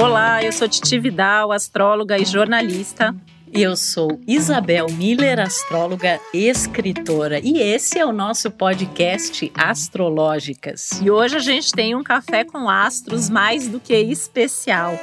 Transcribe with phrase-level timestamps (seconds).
[0.00, 3.14] Olá, eu sou Titi Vidal, astróloga e jornalista.
[3.52, 7.38] E eu sou Isabel Miller, astróloga e escritora.
[7.38, 11.02] E esse é o nosso podcast Astrológicas.
[11.02, 14.98] E hoje a gente tem um café com astros mais do que especial.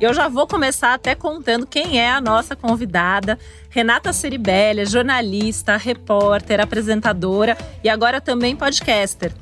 [0.00, 3.38] Eu já vou começar até contando quem é a nossa convidada.
[3.68, 9.34] Renata Ceribelli, jornalista, repórter, apresentadora e agora também podcaster.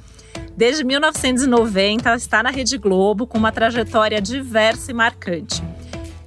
[0.59, 5.63] Desde 1990, está na Rede Globo com uma trajetória diversa e marcante.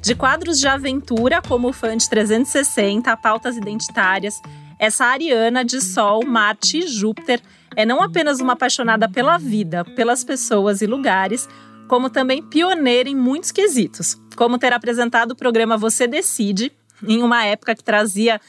[0.02, 4.42] De quadros de aventura, como Fã de 360, pautas identitárias,
[4.80, 7.42] essa ariana de Sol, Marte e Júpiter
[7.76, 11.50] é não apenas uma apaixonada pela vida, pelas pessoas e lugares,
[11.90, 16.72] como também pioneira em muitos quesitos, como ter apresentado o programa Você Decide,
[17.06, 18.40] em uma época que trazia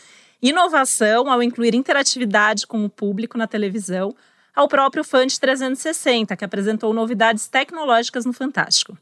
[0.41, 4.15] inovação ao incluir interatividade com o público na televisão,
[4.55, 8.97] ao próprio Fund 360, que apresentou novidades tecnológicas no Fantástico.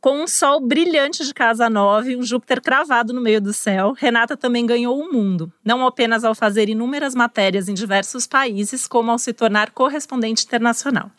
[0.00, 3.92] Com um sol brilhante de casa 9 e um Júpiter cravado no meio do céu,
[3.92, 9.10] Renata também ganhou o mundo, não apenas ao fazer inúmeras matérias em diversos países, como
[9.10, 11.10] ao se tornar correspondente internacional.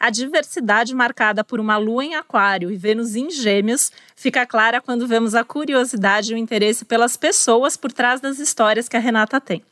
[0.00, 5.06] A diversidade marcada por uma lua em aquário e Vênus em gêmeos fica clara quando
[5.06, 9.40] vemos a curiosidade e o interesse pelas pessoas por trás das histórias que a Renata
[9.40, 9.62] tem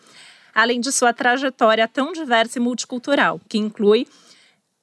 [0.55, 4.06] além de sua trajetória tão diversa e multicultural, que inclui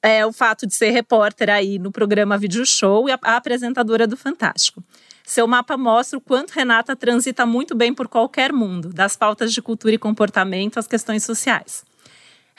[0.02, 4.06] é, o fato de ser repórter aí no programa Video Show e a, a apresentadora
[4.06, 4.82] do Fantástico.
[5.24, 9.60] Seu mapa mostra o quanto Renata transita muito bem por qualquer mundo, das pautas de
[9.60, 11.84] cultura e comportamento às questões sociais.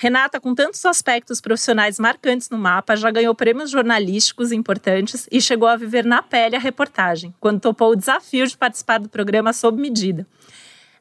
[0.02, 5.68] Renata, com tantos aspectos profissionais marcantes no mapa, já ganhou prêmios jornalísticos importantes e chegou
[5.68, 9.82] a viver na pele a reportagem, quando topou o desafio de participar do programa Sob
[9.82, 10.26] Medida,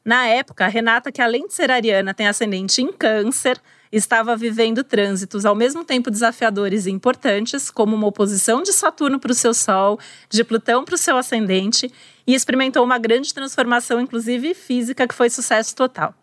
[0.09, 5.45] na época, Renata, que além de ser ariana, tem ascendente em câncer, estava vivendo trânsitos
[5.45, 9.99] ao mesmo tempo desafiadores e importantes, como uma oposição de Saturno para o seu Sol,
[10.27, 11.93] de Plutão para o seu ascendente,
[12.25, 16.15] e experimentou uma grande transformação, inclusive física, que foi sucesso total.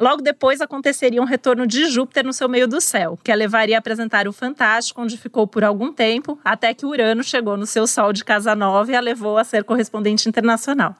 [0.00, 3.76] Logo depois aconteceria um retorno de Júpiter no seu meio do céu, que a levaria
[3.76, 7.86] a apresentar o Fantástico, onde ficou por algum tempo, até que Urano chegou no seu
[7.86, 10.96] Sol de Casa Nova e a levou a ser correspondente internacional.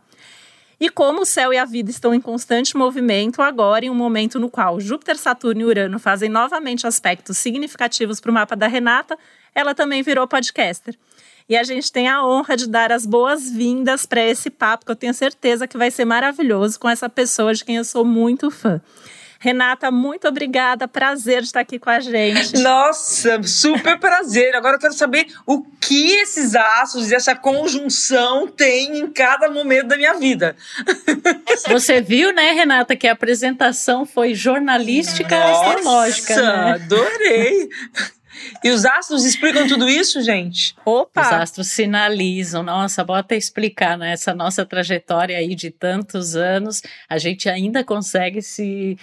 [0.81, 4.41] E como o céu e a vida estão em constante movimento, agora em um momento
[4.41, 9.17] no qual Júpiter, Saturno e Urano fazem novamente aspectos significativos para o mapa da Renata,
[9.55, 10.97] ela também virou podcaster.
[11.49, 14.97] E a gente tem a honra de dar as boas-vindas para esse papo, que eu
[14.97, 18.81] tenho certeza que vai ser maravilhoso com essa pessoa de quem eu sou muito fã.
[19.45, 20.89] Renata, muito obrigada.
[20.89, 22.57] Prazer estar aqui com a gente.
[22.63, 24.57] Nossa, super prazer.
[24.57, 29.89] Agora eu quero saber o que esses astros e essa conjunção tem em cada momento
[29.89, 30.57] da minha vida.
[31.69, 36.37] Você viu, né, Renata, que a apresentação foi jornalística Nossa, astrológica.
[36.37, 36.73] Né?
[36.73, 37.69] Adorei.
[38.65, 40.75] E os astros explicam tudo isso, gente?
[40.87, 41.21] Opa!
[41.21, 42.63] Os astros sinalizam.
[42.63, 44.13] Nossa, bota explicar, né?
[44.13, 48.97] Essa nossa trajetória aí de tantos anos, a gente ainda consegue se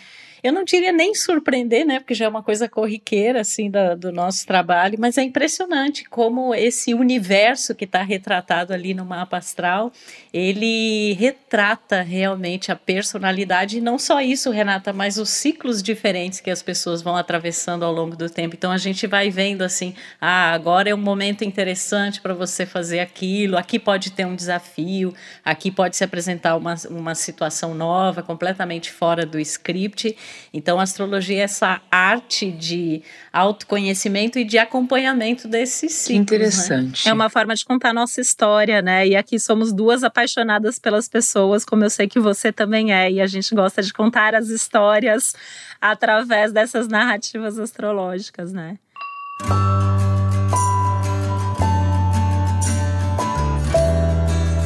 [0.44, 4.12] eu não diria nem surpreender, né, porque já é uma coisa corriqueira, assim, do, do
[4.12, 9.92] nosso trabalho, mas é impressionante como esse universo que está retratado ali no mapa astral,
[10.34, 16.50] ele retrata realmente a personalidade, e não só isso, Renata, mas os ciclos diferentes que
[16.50, 18.56] as pessoas vão atravessando ao longo do tempo.
[18.56, 23.00] Então a gente vai vendo assim, ah, agora é um momento interessante para você fazer
[23.00, 25.14] aquilo, aqui pode ter um desafio,
[25.44, 30.16] aqui pode se apresentar uma, uma situação nova, completamente fora do script.
[30.54, 36.18] Então, a astrologia é essa arte de autoconhecimento e de acompanhamento desses ciclos.
[36.18, 36.22] Né?
[36.22, 37.06] Interessante.
[37.06, 37.12] Né?
[37.12, 39.08] É uma forma de contar a nossa história, né?
[39.08, 43.22] E aqui somos duas apaixonadas pelas pessoas, como eu sei que você também é, e
[43.22, 45.34] a gente gosta de contar as histórias
[45.80, 48.78] através dessas narrativas astrológicas, né?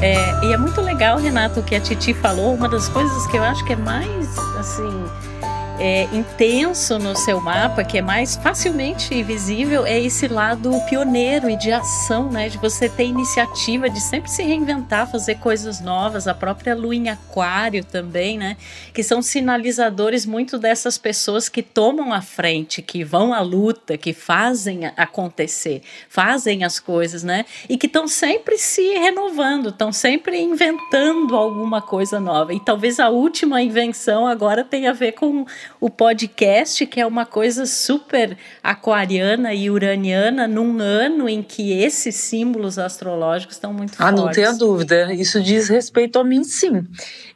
[0.01, 2.53] É, e é muito legal, Renato, o que a Titi falou.
[2.53, 5.05] Uma das coisas que eu acho que é mais assim
[5.79, 11.57] é, intenso no seu mapa, que é mais facilmente visível, é esse lado pioneiro e
[11.57, 12.49] de ação, né?
[12.49, 17.09] De você ter iniciativa, de sempre se reinventar, fazer coisas novas, a própria lua em
[17.09, 18.57] aquário também, né?
[18.93, 24.13] Que são sinalizadores muito dessas pessoas que tomam a frente, que vão à luta, que
[24.13, 27.45] fazem acontecer, fazem as coisas, né?
[27.67, 32.53] E que estão sempre se renovando, estão sempre inventando alguma coisa nova.
[32.53, 35.45] E talvez a última invenção agora tenha a ver com
[35.79, 42.15] o podcast, que é uma coisa super aquariana e uraniana, num ano em que esses
[42.15, 44.19] símbolos astrológicos estão muito ah, fortes.
[44.19, 45.13] Ah, não tenha dúvida.
[45.13, 46.85] Isso diz respeito a mim, sim.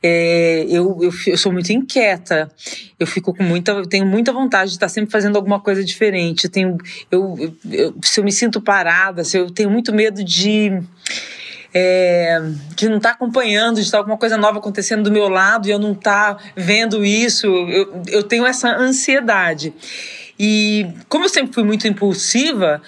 [0.02, 2.50] É, eu, eu, eu, sou muito inquieta.
[3.00, 6.46] Eu fico com muita, eu tenho muita vontade de estar sempre fazendo alguma coisa diferente.
[6.46, 6.78] Eu tenho,
[7.12, 10.82] eu, eu, se eu me sinto parada, se eu tenho muito medo de
[11.74, 12.40] é,
[12.76, 15.72] de não estar tá acompanhando, de estar alguma coisa nova acontecendo do meu lado e
[15.72, 17.48] eu não estar tá vendo isso.
[17.48, 19.74] Eu, eu tenho essa ansiedade.
[20.40, 22.82] E como eu sempre fui muito impulsiva,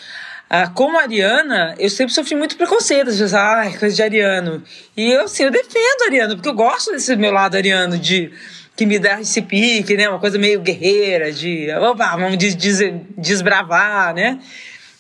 [0.50, 3.10] ah, como ariana, eu sempre sofri muito preconceito.
[3.10, 4.64] Às vezes, ah, coisa de ariano.
[4.98, 8.32] E eu, assim, eu defendo ariano, porque eu gosto desse meu lado ariano, de
[8.76, 10.10] que me dá esse pique, né?
[10.10, 12.80] Uma coisa meio guerreira, de opa, vamos des, des,
[13.18, 14.40] desbravar, né?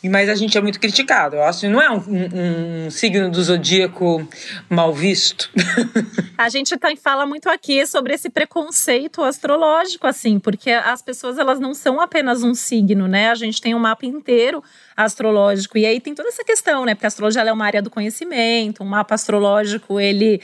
[0.10, 1.36] Mas a gente é muito criticado.
[1.36, 4.28] Eu acho que não é um, um, um signo do zodíaco
[4.70, 5.50] mal visto.
[6.38, 11.60] a gente tá, fala muito aqui sobre esse preconceito astrológico, assim, porque as pessoas elas
[11.60, 13.30] não são apenas um signo, né?
[13.30, 14.64] A gente tem um mapa inteiro
[14.96, 16.96] astrológico e aí tem toda essa questão, né?
[16.96, 20.42] Porque a astrologia é uma área do conhecimento, um mapa astrológico ele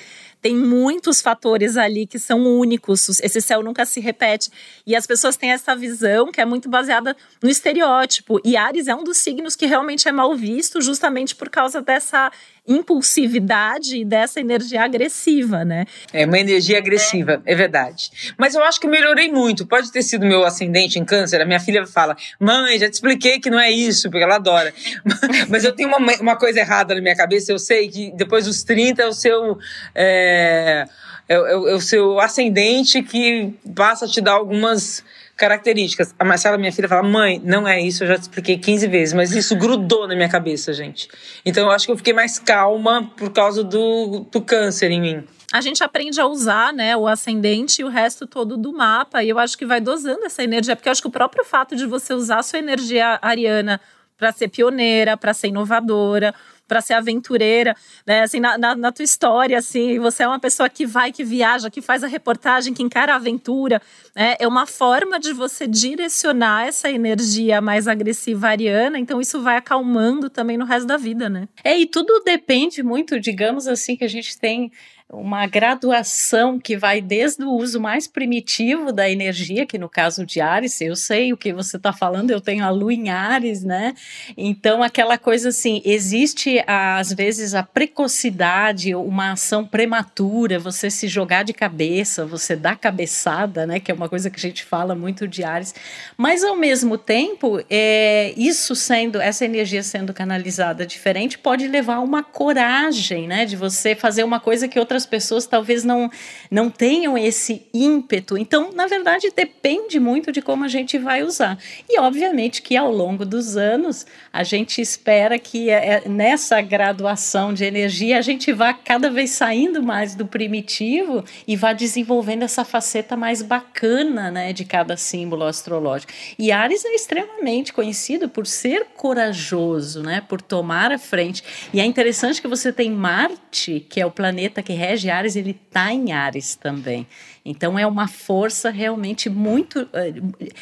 [0.48, 3.20] tem muitos fatores ali que são únicos.
[3.20, 4.50] Esse céu nunca se repete.
[4.86, 8.40] E as pessoas têm essa visão que é muito baseada no estereótipo.
[8.46, 12.32] E Ares é um dos signos que realmente é mal visto, justamente por causa dessa
[12.68, 15.86] impulsividade e dessa energia agressiva, né?
[16.12, 17.54] É uma energia agressiva, é.
[17.54, 18.12] é verdade.
[18.38, 19.66] Mas eu acho que melhorei muito.
[19.66, 21.42] Pode ter sido meu ascendente em câncer.
[21.42, 24.74] A minha filha fala: mãe, já te expliquei que não é isso, porque ela adora.
[25.48, 27.52] Mas eu tenho uma, uma coisa errada na minha cabeça.
[27.52, 29.58] Eu sei que depois dos 30 é o seu.
[29.96, 30.86] É,
[31.30, 35.04] é, é, é o seu ascendente que passa a te dar algumas
[35.38, 36.14] características.
[36.18, 39.14] A Marcela, minha filha, fala: mãe, não é isso, eu já te expliquei 15 vezes,
[39.14, 41.08] mas isso grudou na minha cabeça, gente.
[41.46, 45.24] Então eu acho que eu fiquei mais calma por causa do, do câncer em mim.
[45.54, 49.30] A gente aprende a usar, né, o ascendente e o resto todo do mapa, e
[49.30, 51.86] eu acho que vai dosando essa energia, porque eu acho que o próprio fato de
[51.86, 53.80] você usar a sua energia ariana
[54.18, 56.36] para ser pioneira, para ser inovadora,
[56.68, 57.76] para ser aventureira,
[58.06, 58.22] né?
[58.22, 61.70] Assim, na, na, na, tua história, assim, você é uma pessoa que vai, que viaja,
[61.70, 63.82] que faz a reportagem, que encara a aventura,
[64.16, 64.36] né?
[64.40, 70.30] É uma forma de você direcionar essa energia mais agressiva ariana, então isso vai acalmando
[70.30, 71.48] também no resto da vida, né?
[71.64, 74.72] É, e tudo depende muito, digamos assim, que a gente tem
[75.10, 80.42] uma graduação que vai desde o uso mais primitivo da energia, que no caso de
[80.42, 83.94] Ares, eu sei o que você está falando, eu tenho a lua em Ares, né?
[84.36, 91.44] Então, aquela coisa assim, existe às vezes a precocidade, uma ação prematura, você se jogar
[91.44, 93.80] de cabeça, você dar cabeçada, né?
[93.80, 95.74] Que é uma coisa que a gente fala muito de Ares,
[96.18, 102.02] mas ao mesmo tempo, é, isso sendo, essa energia sendo canalizada diferente, pode levar a
[102.02, 103.46] uma coragem, né?
[103.46, 106.10] De você fazer uma coisa que outras outras pessoas talvez não,
[106.50, 108.38] não tenham esse ímpeto.
[108.38, 111.58] Então, na verdade, depende muito de como a gente vai usar.
[111.88, 117.54] E, obviamente, que ao longo dos anos, a gente espera que é, é, nessa graduação
[117.54, 122.66] de energia a gente vá cada vez saindo mais do primitivo e vá desenvolvendo essa
[122.66, 126.12] faceta mais bacana né, de cada símbolo astrológico.
[126.40, 131.44] E Ares é extremamente conhecido por ser corajoso, né, por tomar a frente.
[131.72, 134.74] E é interessante que você tem Marte, que é o planeta que
[135.10, 137.08] Ares, ele está em Ares também.
[137.44, 139.88] Então é uma força realmente muito.
[139.94, 140.14] Eh,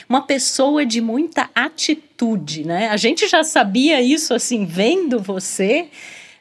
[0.07, 2.89] uma pessoa de muita atitude, né?
[2.89, 5.89] A gente já sabia isso assim, vendo você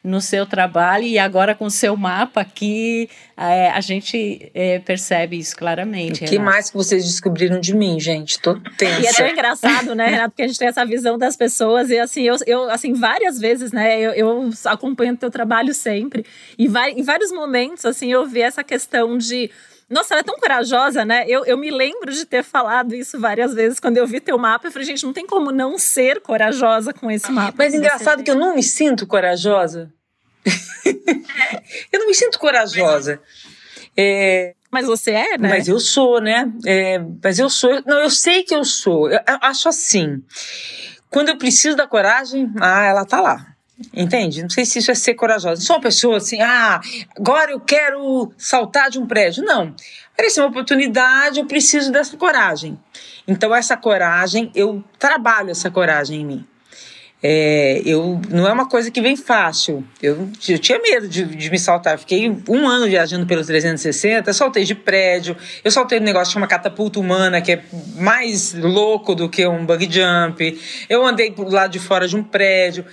[0.05, 5.39] no seu trabalho e agora com o seu mapa aqui é, a gente é, percebe
[5.39, 6.23] isso claramente.
[6.23, 6.45] O que Renato.
[6.45, 8.39] mais que vocês descobriram de mim, gente?
[8.39, 9.01] Tô tensa.
[9.01, 11.99] E é tão engraçado, né, Renato, porque a gente tem essa visão das pessoas e
[11.99, 16.25] assim, eu, eu assim, várias vezes, né, eu, eu acompanho o teu trabalho sempre
[16.59, 19.51] e vai, em vários momentos, assim, eu vi essa questão de
[19.89, 21.25] nossa, ela é tão corajosa, né?
[21.29, 24.67] Eu, eu me lembro de ter falado isso várias vezes quando eu vi teu mapa.
[24.67, 27.55] Eu falei, gente, não tem como não ser corajosa com esse mapa.
[27.57, 29.93] Mas engraçado que eu não me sinto corajosa.
[31.93, 33.21] eu não me sinto corajosa.
[33.97, 35.49] É, mas você é, né?
[35.51, 36.51] Mas eu sou, né?
[36.67, 37.83] É, mas eu sou.
[37.87, 39.09] Não, eu sei que eu sou.
[39.11, 40.23] Eu acho assim.
[41.11, 43.54] Quando eu preciso da coragem, ah, ela tá lá.
[43.93, 44.43] Entende?
[44.43, 45.61] Não sei se isso é ser corajosa.
[45.61, 46.81] Não sou uma pessoa assim, ah,
[47.17, 49.45] agora eu quero saltar de um prédio.
[49.45, 49.75] Não.
[50.13, 52.79] Apareceu uma oportunidade, eu preciso dessa coragem.
[53.27, 56.47] Então, essa coragem, eu trabalho essa coragem em mim.
[57.27, 59.83] É, eu, não é uma coisa que vem fácil.
[60.03, 61.99] Eu, eu tinha medo de, de me saltar.
[61.99, 66.47] fiquei um ano viajando pelos 360, saltei de prédio, eu saltei um negócio que chama
[66.47, 67.65] catapulta humana, que é
[67.97, 70.61] mais louco do que um bug jump.
[70.87, 72.85] Eu andei do lado de fora de um prédio.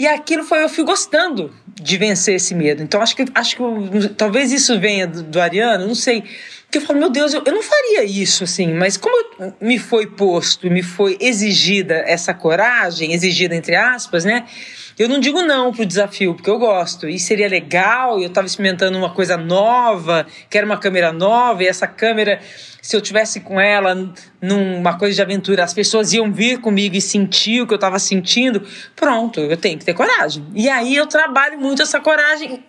[0.00, 2.82] E aquilo foi, eu fui gostando de vencer esse medo.
[2.82, 6.24] Então acho que, acho que talvez isso venha do, do Ariano, não sei.
[6.70, 9.14] que eu falo, meu Deus, eu, eu não faria isso, assim, mas como
[9.60, 14.46] me foi posto, me foi exigida essa coragem, exigida entre aspas, né?
[15.00, 17.08] Eu não digo não pro desafio, porque eu gosto.
[17.08, 21.86] E seria legal, eu estava experimentando uma coisa nova, quero uma câmera nova, e essa
[21.86, 22.38] câmera,
[22.82, 27.00] se eu tivesse com ela numa coisa de aventura, as pessoas iam vir comigo e
[27.00, 28.62] sentir o que eu estava sentindo.
[28.94, 30.46] Pronto, eu tenho que ter coragem.
[30.54, 32.62] E aí eu trabalho muito essa coragem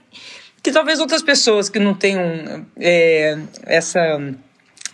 [0.64, 4.00] que talvez outras pessoas que não tenham é, essa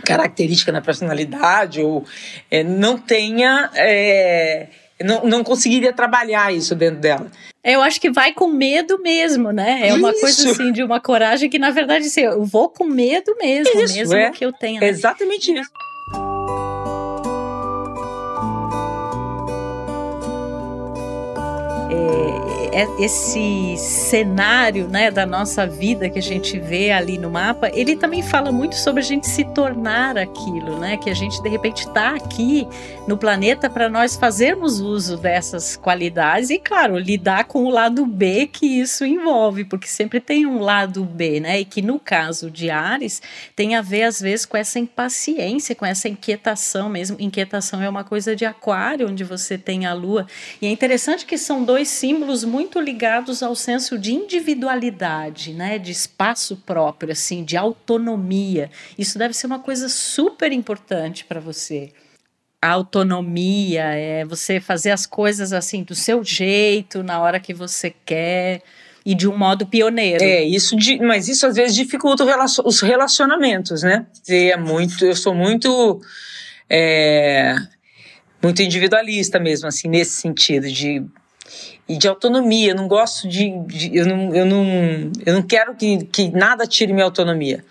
[0.03, 2.03] característica na personalidade ou
[2.49, 4.69] é, não tenha é,
[5.01, 7.27] não, não conseguiria trabalhar isso dentro dela.
[7.63, 9.89] Eu acho que vai com medo mesmo, né?
[9.89, 10.21] É uma isso.
[10.21, 13.93] coisa assim de uma coragem que na verdade assim, eu vou com medo mesmo, isso,
[13.93, 14.31] mesmo é.
[14.31, 14.79] que eu tenha.
[14.79, 14.87] Né?
[14.87, 15.69] Exatamente isso.
[21.89, 22.46] É,
[22.99, 28.21] esse cenário né, da nossa vida que a gente vê ali no mapa, ele também
[28.21, 30.97] fala muito sobre a gente se tornar aquilo, né?
[30.97, 32.67] Que a gente de repente está aqui
[33.07, 38.47] no planeta para nós fazermos uso dessas qualidades e, claro, lidar com o lado B
[38.47, 41.61] que isso envolve, porque sempre tem um lado B, né?
[41.61, 43.21] E que no caso de Ares
[43.55, 47.17] tem a ver às vezes com essa impaciência, com essa inquietação mesmo.
[47.19, 50.27] Inquietação é uma coisa de Aquário, onde você tem a Lua.
[50.61, 55.77] E é interessante que são dois dois símbolos muito ligados ao senso de individualidade, né,
[55.77, 58.69] de espaço próprio, assim, de autonomia.
[58.97, 61.91] Isso deve ser uma coisa super importante para você.
[62.61, 67.93] A autonomia é você fazer as coisas assim do seu jeito, na hora que você
[68.05, 68.61] quer
[69.05, 70.23] e de um modo pioneiro.
[70.23, 72.25] É, isso mas isso às vezes dificulta
[72.65, 74.05] os relacionamentos, né?
[74.27, 76.01] É muito, eu sou muito
[76.69, 77.55] é,
[78.41, 81.03] muito individualista mesmo, assim, nesse sentido de
[81.87, 82.71] e de autonomia.
[82.71, 83.49] Eu não gosto de.
[83.65, 87.63] de, eu, não, eu, não, eu não quero que, que nada tire minha autonomia,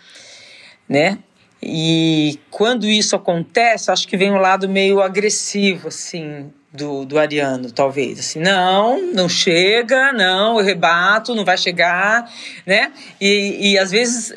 [0.89, 1.19] né?
[1.63, 7.73] E quando isso acontece, acho que vem um lado meio agressivo, assim, do, do Ariano,
[7.73, 8.21] talvez.
[8.21, 12.31] Assim, não, não chega, não, eu rebato, não vai chegar,
[12.65, 12.93] né?
[13.21, 14.33] E, e às vezes.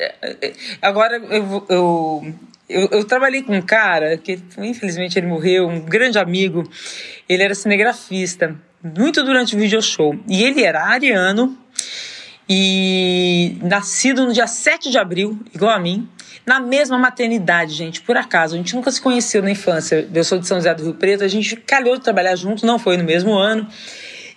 [0.82, 2.34] Agora eu, eu,
[2.68, 6.68] eu, eu trabalhei com um cara que, infelizmente, ele morreu, um grande amigo.
[7.28, 10.18] Ele era cinegrafista muito durante o video show.
[10.28, 11.56] E ele era ariano
[12.48, 16.08] e nascido no dia 7 de abril, igual a mim,
[16.44, 18.54] na mesma maternidade, gente, por acaso.
[18.54, 20.08] A gente nunca se conheceu na infância.
[20.12, 22.78] Eu sou de São José do Rio Preto, a gente calhou de trabalhar junto, não
[22.78, 23.68] foi no mesmo ano.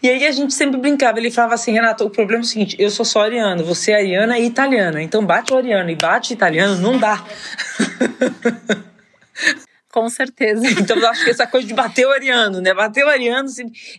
[0.02, 2.76] E aí a gente sempre brincava, ele falava assim, Renato, o problema é o seguinte,
[2.78, 6.32] eu sou só ariano, você é ariana e italiana, então bate o ariano e bate
[6.32, 7.24] o italiano, não dá.
[9.94, 10.64] Com certeza.
[10.82, 12.74] Então eu acho que essa coisa de bater o ariano, né?
[12.74, 13.48] Bater o ariano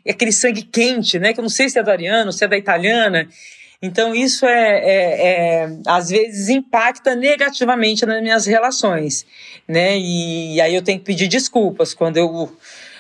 [0.05, 1.33] é aquele sangue quente, né?
[1.33, 3.29] Que eu não sei se é do ariano, se é da italiana.
[3.81, 9.25] Então isso é, é, é, às vezes impacta negativamente nas minhas relações,
[9.69, 9.97] né?
[9.97, 12.57] E, e aí eu tenho que pedir desculpas quando eu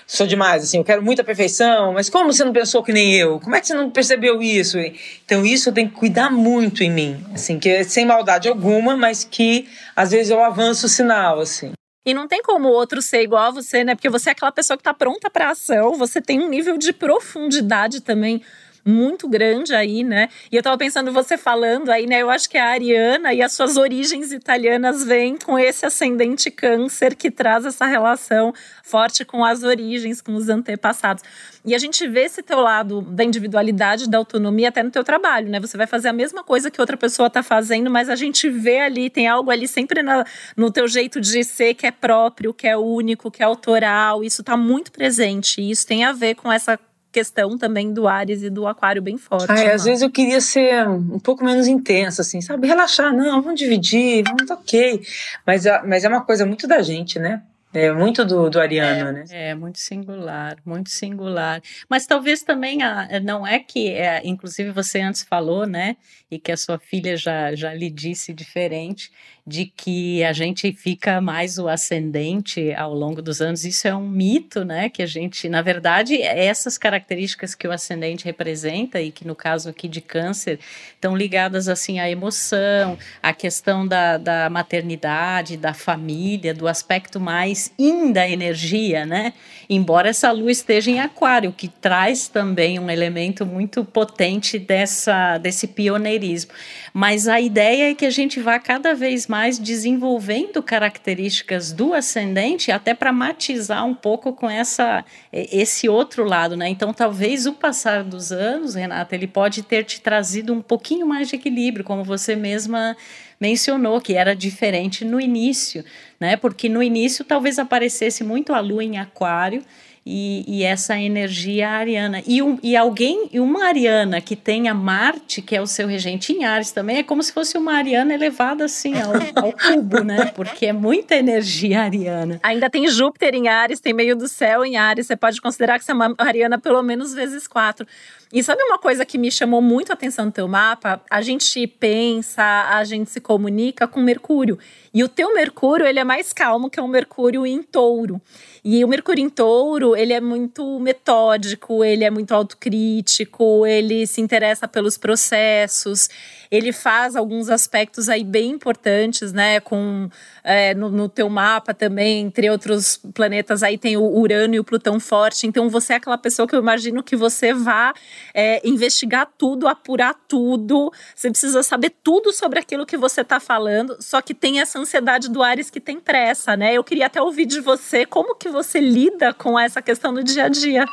[0.07, 3.41] sou demais, assim, eu quero muita perfeição, mas como você não pensou que nem eu?
[3.41, 4.79] Como é que você não percebeu isso?
[5.25, 8.97] Então isso eu tenho que cuidar muito em mim, assim, que é sem maldade alguma,
[8.97, 11.73] mas que às vezes eu avanço o sinal, assim.
[12.07, 13.95] E não tem como o outro ser igual a você, né?
[13.95, 16.93] Porque você é aquela pessoa que está pronta para ação, você tem um nível de
[16.93, 18.43] profundidade também
[18.85, 20.29] muito grande aí, né?
[20.51, 22.21] E eu tava pensando, você falando aí, né?
[22.21, 27.15] Eu acho que a Ariana e as suas origens italianas vêm com esse ascendente câncer
[27.15, 31.23] que traz essa relação forte com as origens, com os antepassados.
[31.65, 35.49] E a gente vê esse teu lado da individualidade, da autonomia até no teu trabalho,
[35.49, 35.59] né?
[35.61, 38.81] Você vai fazer a mesma coisa que outra pessoa tá fazendo, mas a gente vê
[38.81, 40.25] ali, tem algo ali sempre na,
[40.55, 44.23] no teu jeito de ser que é próprio, que é único, que é autoral.
[44.23, 45.63] Isso tá muito presente.
[45.63, 46.79] E isso tem a ver com essa
[47.15, 49.47] questão também do Ares e do Aquário bem forte.
[49.49, 52.67] Ai, às vezes eu queria ser um pouco menos intensa, assim, sabe?
[52.67, 55.01] Relaxar, não, vamos dividir, vamos, ok.
[55.47, 57.41] Mas, mas é uma coisa muito da gente, né?
[57.75, 59.25] É muito do, do Ariano, é, né?
[59.31, 61.61] É, muito singular, muito singular.
[61.89, 65.97] Mas talvez também, a, não é que, é, inclusive você antes falou, né?
[66.31, 69.11] E que a sua filha já, já lhe disse diferente,
[69.47, 73.65] de que a gente fica mais o ascendente ao longo dos anos.
[73.65, 74.89] Isso é um mito, né?
[74.89, 79.69] Que a gente, na verdade, essas características que o ascendente representa e que no caso
[79.69, 80.59] aqui de câncer
[80.95, 87.64] estão ligadas assim à emoção, à questão da, da maternidade, da família, do aspecto mais
[87.79, 89.33] in da energia, né?
[89.69, 95.67] Embora essa lua esteja em aquário, que traz também um elemento muito potente dessa, desse
[95.67, 96.53] pioneirismo.
[96.93, 102.71] Mas a ideia é que a gente vá cada vez mais desenvolvendo características do ascendente,
[102.71, 106.69] até para matizar um pouco com essa, esse outro lado, né?
[106.69, 111.29] Então, talvez o passar dos anos, Renata, ele pode ter te trazido um pouquinho mais
[111.29, 112.97] de equilíbrio, como você mesma
[113.45, 115.85] mencionou, que era diferente no início,
[116.19, 116.35] né?
[116.35, 119.63] Porque no início talvez aparecesse muito a lua em aquário
[120.07, 122.23] e, e, essa energia ariana.
[122.27, 126.33] E, um, e alguém, e uma ariana que tenha Marte, que é o seu regente
[126.33, 130.27] em Ares também, é como se fosse uma ariana elevada assim ao, ao cubo, né?
[130.35, 132.39] Porque é muita energia ariana.
[132.43, 135.85] Ainda tem Júpiter em Ares, tem meio do céu em Ares, você pode considerar que
[135.85, 137.87] você é uma ariana pelo menos vezes quatro.
[138.35, 141.01] E sabe uma coisa que me chamou muito a atenção no teu mapa?
[141.09, 144.59] A gente pensa, a gente se comunica com Mercúrio.
[144.95, 148.23] E o teu Mercúrio, ele é mais calmo que o Mercúrio em Touro.
[148.65, 154.21] E o Mercúrio em Touro, ele é muito metódico, ele é muito autocrítico, ele se
[154.21, 156.09] interessa pelos processos,
[156.51, 159.59] ele faz alguns aspectos aí bem importantes, né?
[159.59, 160.09] Com
[160.45, 164.65] é, no, no teu mapa também, entre outros planetas, aí tem o Urano e o
[164.65, 165.47] Plutão forte.
[165.47, 167.93] Então você é aquela pessoa que eu imagino que você vá
[168.33, 170.93] é, investigar tudo, apurar tudo.
[171.15, 175.29] Você precisa saber tudo sobre aquilo que você está falando, só que tem essa ansiedade
[175.29, 176.75] do Ares que tem pressa, né?
[176.75, 180.45] Eu queria até ouvir de você como que você lida com essa questão no dia
[180.45, 180.87] a dia.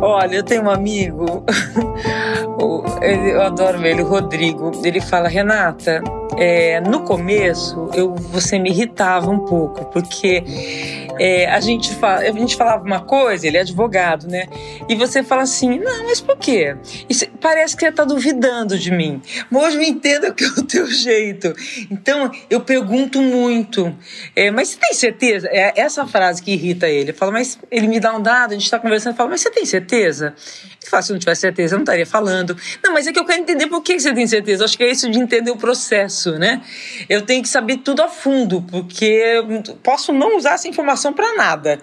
[0.00, 1.44] Olha, eu tenho um amigo,
[3.02, 4.72] eu adoro ele, o Rodrigo.
[4.82, 6.02] Ele fala, Renata,
[6.36, 10.44] é, no começo eu, você me irritava um pouco, porque
[11.18, 14.46] é, a, gente fala, a gente falava uma coisa, ele é advogado, né?
[14.88, 16.76] E você fala assim, não, mas por quê?
[17.08, 19.20] Isso, parece que você está duvidando de mim.
[19.52, 21.54] Hoje eu entendo que é o teu jeito.
[21.90, 23.94] Então, eu pergunto muito,
[24.34, 25.48] é, mas você tem certeza?
[25.48, 27.10] É essa frase que irrita ele.
[27.10, 29.50] Eu falo, mas ele me dá um dado, a gente está conversando, fala, mas você
[29.50, 30.34] tem certeza?
[30.80, 32.56] Ele fala, se eu não tivesse certeza, eu não estaria falando.
[32.82, 34.62] Não, mas é que eu quero entender por que você tem certeza.
[34.62, 36.62] Eu acho que é isso de entender o processo, né?
[37.08, 39.22] Eu tenho que saber tudo a fundo, porque
[39.82, 41.80] posso não usar essa informação para nada,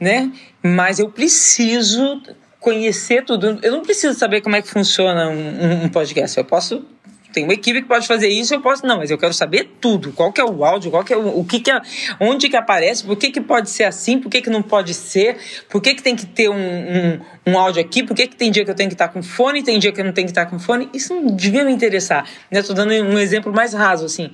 [0.00, 0.30] né?
[0.62, 2.22] Mas eu preciso
[2.60, 3.58] conhecer tudo.
[3.62, 6.36] Eu não preciso saber como é que funciona um, um podcast.
[6.36, 6.84] Eu posso
[7.32, 8.86] tem uma equipe que pode fazer isso, eu posso.
[8.86, 10.12] Não, mas eu quero saber tudo.
[10.12, 11.80] Qual que é o áudio, qual que é o, o que, que é,
[12.18, 15.36] onde que aparece, por que, que pode ser assim, por que, que não pode ser,
[15.68, 18.50] por que, que tem que ter um, um, um áudio aqui, por que, que tem
[18.50, 20.32] dia que eu tenho que estar com fone, tem dia que eu não tenho que
[20.32, 20.88] estar com fone.
[20.92, 22.28] Isso não devia me interessar.
[22.50, 22.60] Né?
[22.60, 24.30] Estou dando um exemplo mais raso, assim.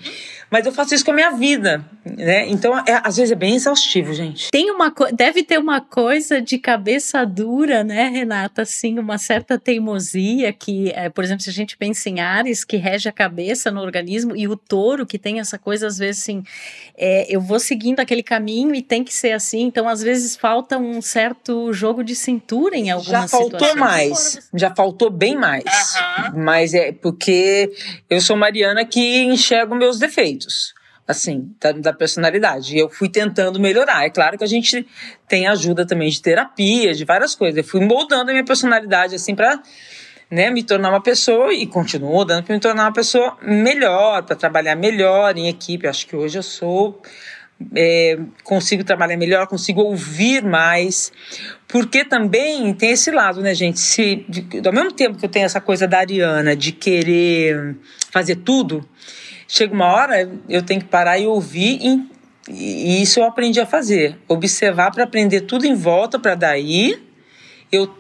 [0.55, 2.47] Mas eu faço isso com a minha vida, né?
[2.49, 4.53] Então, é, às vezes é bem exaustivo, gente.
[4.53, 8.63] Tem uma deve ter uma coisa de cabeça dura, né, Renata?
[8.63, 12.77] Assim, uma certa teimosia que, é, por exemplo, se a gente pensa em Ares, que
[12.77, 16.45] rege a cabeça no organismo, e o touro, que tem essa coisa, às vezes, assim,
[16.97, 19.63] é, eu vou seguindo aquele caminho e tem que ser assim.
[19.63, 23.81] Então, às vezes, falta um certo jogo de cintura em algumas Já faltou situações.
[23.81, 24.51] mais.
[24.55, 25.65] Já faltou bem mais.
[25.65, 26.45] Uhum.
[26.45, 27.73] Mas é porque
[28.09, 30.75] eu sou Mariana que enxergo meus defeitos
[31.07, 32.75] assim, da, da, personalidade.
[32.75, 34.05] E eu fui tentando melhorar.
[34.05, 34.87] É claro que a gente
[35.29, 37.59] tem ajuda também de terapia, de várias coisas.
[37.59, 39.61] Eu fui moldando a minha personalidade, assim, para
[40.31, 44.35] né, me tornar uma pessoa e continuo dando para me tornar uma pessoa melhor, para
[44.35, 45.87] trabalhar melhor em equipe.
[45.87, 47.01] Acho que hoje eu sou.
[47.75, 51.13] É, consigo trabalhar melhor, consigo ouvir mais,
[51.69, 53.81] porque também tem esse lado, né, gente?
[53.81, 57.77] Se, de, ao mesmo tempo que eu tenho essa coisa da Ariana de querer
[58.11, 58.87] fazer tudo,
[59.49, 62.09] chega uma hora eu tenho que parar e ouvir e,
[62.49, 67.03] e isso eu aprendi a fazer, observar para aprender tudo em volta para daí
[67.71, 67.93] eu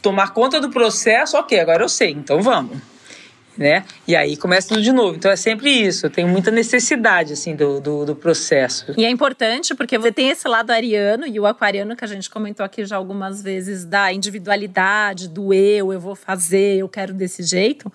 [0.00, 2.93] tomar conta do processo, ok, agora eu sei, então vamos.
[3.56, 3.84] Né?
[4.06, 5.16] E aí começa tudo de novo.
[5.16, 6.06] Então é sempre isso.
[6.06, 8.92] Eu tenho muita necessidade assim do, do, do, processo.
[8.96, 12.28] E é importante porque você tem esse lado ariano e o aquariano que a gente
[12.28, 17.44] comentou aqui já algumas vezes da individualidade, do eu, eu vou fazer, eu quero desse
[17.44, 17.92] jeito.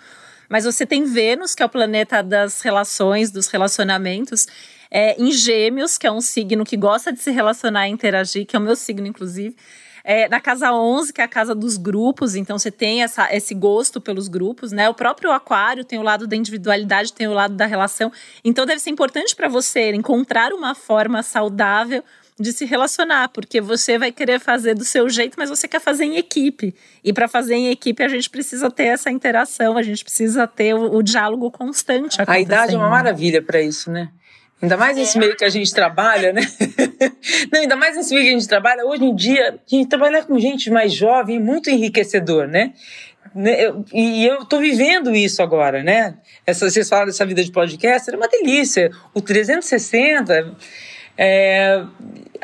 [0.49, 4.47] Mas você tem Vênus, que é o planeta das relações, dos relacionamentos,
[4.89, 8.55] é, em Gêmeos, que é um signo que gosta de se relacionar e interagir, que
[8.55, 9.55] é o meu signo, inclusive.
[10.03, 13.53] É, na casa 11, que é a casa dos grupos, então você tem essa, esse
[13.53, 14.89] gosto pelos grupos, né?
[14.89, 18.11] O próprio aquário tem o lado da individualidade, tem o lado da relação.
[18.43, 22.03] Então deve ser importante para você encontrar uma forma saudável
[22.39, 26.05] de se relacionar, porque você vai querer fazer do seu jeito, mas você quer fazer
[26.05, 26.73] em equipe.
[27.03, 30.73] E para fazer em equipe, a gente precisa ter essa interação, a gente precisa ter
[30.73, 32.17] o, o diálogo constante.
[32.25, 34.09] A idade é uma maravilha para isso, né?
[34.61, 36.41] Ainda mais nesse meio que a gente trabalha, né?
[37.51, 38.85] Não, ainda mais nesse meio que a gente trabalha.
[38.85, 42.73] Hoje em dia, a gente trabalhar com gente mais jovem é muito enriquecedor, né?
[43.33, 46.17] né e eu estou vivendo isso agora, né?
[46.45, 48.91] Essa, vocês falam dessa vida de podcast, é uma delícia.
[49.13, 50.57] O 360
[51.21, 51.83] é,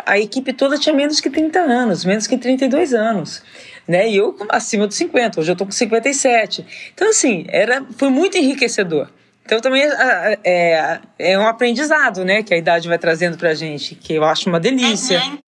[0.06, 3.42] a equipe toda tinha menos que 30 anos, menos que 32 anos.
[3.88, 4.10] Né?
[4.10, 6.66] E eu acima dos 50, hoje eu estou com 57.
[6.94, 9.10] Então, assim, era, foi muito enriquecedor.
[9.46, 13.54] Então, também é, é, é um aprendizado né, que a idade vai trazendo para a
[13.54, 15.22] gente, que eu acho uma delícia.
[15.22, 15.45] Uhum.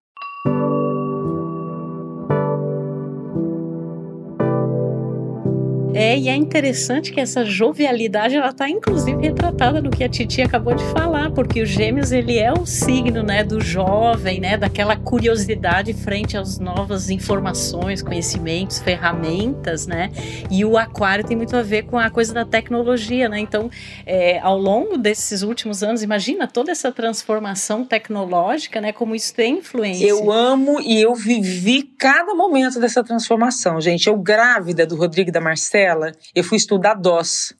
[5.97, 10.43] É, e é interessante que essa jovialidade, ela está inclusive retratada no que a Titi
[10.43, 14.95] acabou de falar, porque o Gêmeos, ele é o signo, né, do jovem, né, daquela
[14.95, 20.11] curiosidade frente às novas informações, conhecimentos, ferramentas, né,
[20.51, 23.67] e o Aquário tem muito a ver com a coisa da tecnologia, né, então,
[24.05, 29.57] é, ao longo desses últimos anos, imagina toda essa transformação tecnológica, né, como isso tem
[29.57, 30.05] influência.
[30.05, 34.07] Eu amo e eu vivi cada momento dessa transformação, gente.
[34.07, 35.86] Eu grávida do Rodrigo da Marcela,
[36.35, 37.55] eu fui estudar DOS.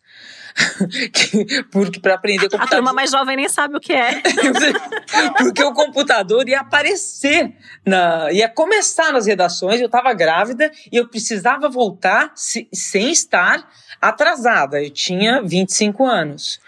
[1.72, 2.66] porque para aprender computador.
[2.66, 4.22] A turma mais jovem nem sabe o que é.
[5.38, 9.80] porque o computador ia aparecer, na, ia começar nas redações.
[9.80, 13.70] Eu estava grávida e eu precisava voltar se, sem estar
[14.02, 14.82] atrasada.
[14.82, 16.60] Eu tinha 25 anos.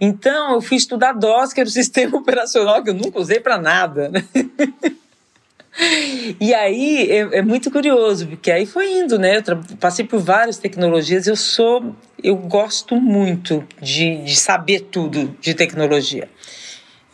[0.00, 3.58] Então eu fui estudar DOS, que era o sistema operacional que eu nunca usei para
[3.58, 4.08] nada.
[4.08, 4.24] Né?
[6.40, 9.38] E aí é, é, muito curioso, porque aí foi indo, né?
[9.38, 15.54] Eu passei por várias tecnologias, eu sou, eu gosto muito de, de saber tudo de
[15.54, 16.28] tecnologia.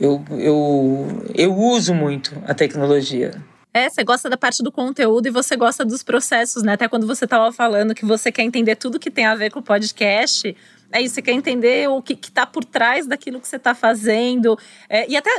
[0.01, 3.42] Eu, eu, eu uso muito a tecnologia.
[3.73, 6.73] É, você gosta da parte do conteúdo e você gosta dos processos, né?
[6.73, 9.59] Até quando você estava falando que você quer entender tudo que tem a ver com
[9.59, 10.57] o podcast,
[10.92, 14.59] é isso, você quer entender o que está por trás daquilo que você está fazendo.
[14.88, 15.31] É, e até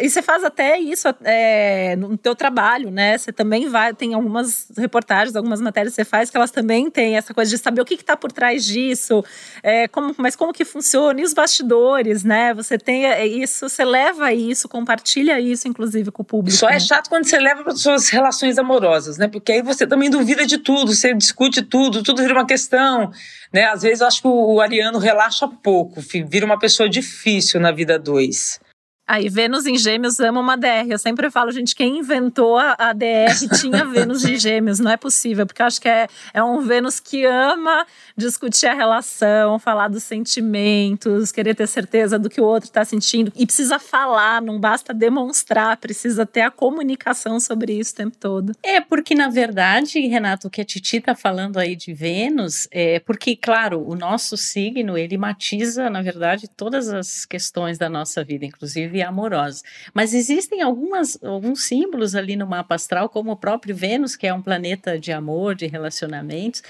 [0.00, 3.16] e você faz até isso é, no teu trabalho, né?
[3.16, 7.16] Você também vai, tem algumas reportagens, algumas matérias que você faz que elas também têm
[7.16, 9.24] essa coisa de saber o que está por trás disso,
[9.62, 12.52] é, como, mas como que funciona, e os bastidores, né?
[12.54, 16.56] Você tem é, isso, você leva isso, compartilha isso, inclusive, com o público.
[16.56, 16.76] Só é né?
[16.76, 19.26] é chato quando você leva para suas relações amorosas, né?
[19.26, 23.10] Porque aí você também duvida de tudo, você discute tudo, tudo vira uma questão.
[23.52, 23.64] Né?
[23.64, 27.98] Às vezes eu acho que o ariano relaxa pouco, vira uma pessoa difícil na vida
[27.98, 28.58] dois.
[29.06, 30.88] Aí, Vênus em Gêmeos ama uma DR.
[30.88, 34.78] Eu sempre falo, gente, quem inventou a DR tinha Vênus em Gêmeos.
[34.78, 37.84] Não é possível, porque eu acho que é, é um Vênus que ama
[38.16, 43.32] discutir a relação, falar dos sentimentos, querer ter certeza do que o outro está sentindo.
[43.34, 48.52] E precisa falar, não basta demonstrar, precisa ter a comunicação sobre isso o tempo todo.
[48.62, 52.98] É, porque na verdade, Renato, o que a Titi está falando aí de Vênus, é
[53.00, 58.44] porque, claro, o nosso signo, ele matiza, na verdade, todas as questões da nossa vida,
[58.44, 59.62] inclusive e amorosa.
[59.94, 64.34] Mas existem algumas, alguns símbolos ali no mapa astral, como o próprio Vênus, que é
[64.34, 66.62] um planeta de amor, de relacionamentos,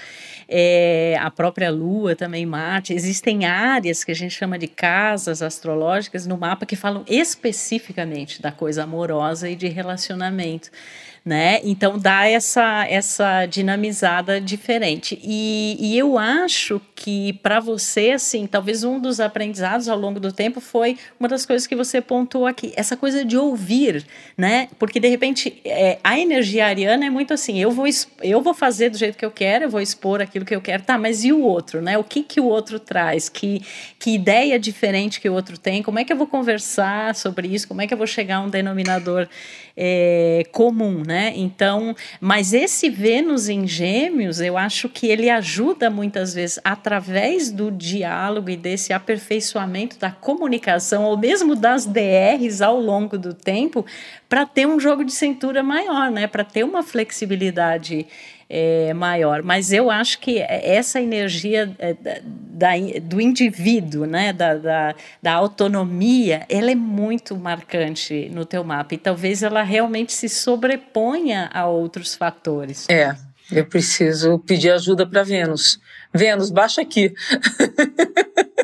[0.47, 2.93] é, a própria Lua também, Marte.
[2.93, 8.51] Existem áreas que a gente chama de casas astrológicas no mapa que falam especificamente da
[8.51, 10.69] coisa amorosa e de relacionamento
[11.25, 11.61] né?
[11.63, 15.17] Então dá essa, essa dinamizada diferente.
[15.23, 20.33] E, e eu acho que para você, assim, talvez um dos aprendizados ao longo do
[20.33, 24.05] tempo foi uma das coisas que você pontuou aqui, essa coisa de ouvir,
[24.37, 24.67] né?
[24.77, 27.85] Porque de repente é, a energia ariana é muito assim, eu vou,
[28.21, 30.83] eu vou fazer do jeito que eu quero, eu vou expor aquilo que eu quero,
[30.83, 31.97] tá, mas e o outro, né?
[31.97, 33.29] O que, que o outro traz?
[33.29, 33.61] Que,
[33.97, 35.81] que ideia diferente que o outro tem?
[35.81, 37.67] Como é que eu vou conversar sobre isso?
[37.67, 39.27] Como é que eu vou chegar a um denominador
[39.75, 41.33] é, comum, né?
[41.35, 47.71] Então, mas esse Vênus em Gêmeos, eu acho que ele ajuda muitas vezes através do
[47.71, 53.85] diálogo e desse aperfeiçoamento da comunicação ou mesmo das DRs ao longo do tempo
[54.29, 56.27] para ter um jogo de cintura maior, né?
[56.27, 58.07] Para ter uma flexibilidade
[58.55, 59.41] é, maior.
[59.41, 62.69] Mas eu acho que essa energia é, da,
[63.01, 68.97] do indivíduo, né, da, da, da, autonomia, ela é muito marcante no teu mapa e
[68.99, 72.87] talvez ela realmente se sobreponha a outros fatores.
[72.89, 73.15] É,
[73.51, 75.79] eu preciso pedir ajuda para Vênus.
[76.13, 77.11] Vênus, baixa aqui.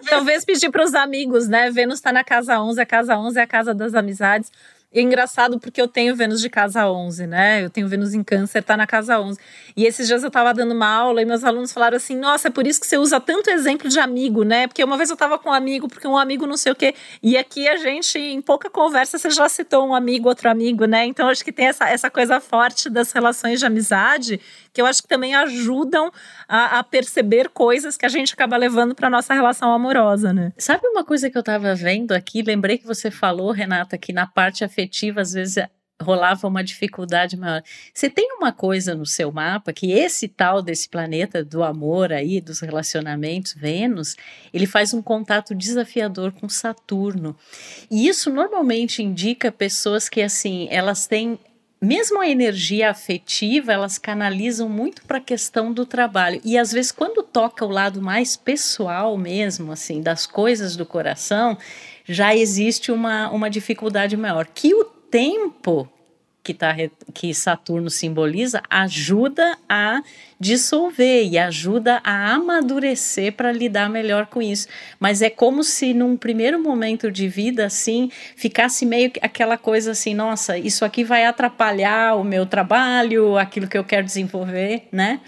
[0.08, 1.72] Talvez pedir para os amigos, né?
[1.72, 4.52] Vênus está na casa 11, a casa 11 é a casa das amizades.
[4.92, 7.64] É engraçado porque eu tenho Vênus de casa 11, né?
[7.64, 9.40] Eu tenho Vênus em Câncer, tá na casa 11.
[9.78, 12.52] E esses dias eu tava dando uma aula e meus alunos falaram assim: "Nossa, é
[12.52, 14.66] por isso que você usa tanto exemplo de amigo, né?
[14.66, 16.96] Porque uma vez eu tava com um amigo, porque um amigo não sei o quê.
[17.22, 21.06] E aqui a gente em pouca conversa você já citou um amigo, outro amigo, né?
[21.06, 24.42] Então acho que tem essa essa coisa forte das relações de amizade
[24.80, 26.10] que eu acho que também ajudam
[26.48, 30.54] a, a perceber coisas que a gente acaba levando para nossa relação amorosa, né?
[30.58, 32.42] Sabe uma coisa que eu estava vendo aqui?
[32.42, 35.58] Lembrei que você falou, Renata, que na parte afetiva às vezes
[36.02, 37.62] rolava uma dificuldade maior.
[37.94, 42.40] Você tem uma coisa no seu mapa que esse tal desse planeta do amor aí,
[42.40, 44.16] dos relacionamentos, Vênus,
[44.54, 47.36] ele faz um contato desafiador com Saturno.
[47.92, 51.38] E isso normalmente indica pessoas que assim, elas têm
[51.82, 56.42] mesmo a energia afetiva, elas canalizam muito para a questão do trabalho.
[56.44, 61.58] E às vezes, quando toca o lado mais pessoal mesmo, assim, das coisas do coração,
[62.06, 64.46] já existe uma, uma dificuldade maior.
[64.46, 65.90] Que o tempo
[66.44, 66.76] que, tá,
[67.14, 70.02] que Saturno simboliza ajuda a
[70.40, 74.68] dissolver e ajuda a amadurecer para lidar melhor com isso.
[75.00, 80.14] Mas é como se num primeiro momento de vida, assim, ficasse meio aquela coisa assim:
[80.16, 85.20] nossa, isso aqui vai atrapalhar o meu trabalho, aquilo que eu quero desenvolver, né?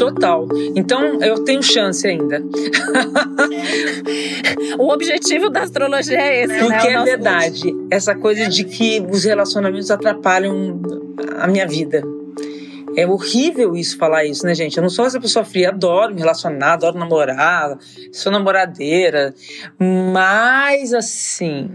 [0.00, 0.48] Total.
[0.74, 2.40] Então eu tenho chance ainda.
[4.78, 6.94] o objetivo da astrologia é esse, Porque né?
[6.94, 7.76] é verdade.
[7.90, 10.80] Essa coisa de que os relacionamentos atrapalham
[11.38, 12.02] a minha vida.
[12.96, 14.78] É horrível isso, falar isso, né, gente?
[14.78, 17.76] Eu não sou essa pessoa fria, adoro me relacionar, adoro namorar,
[18.10, 19.34] sou namoradeira,
[19.78, 21.70] mas assim,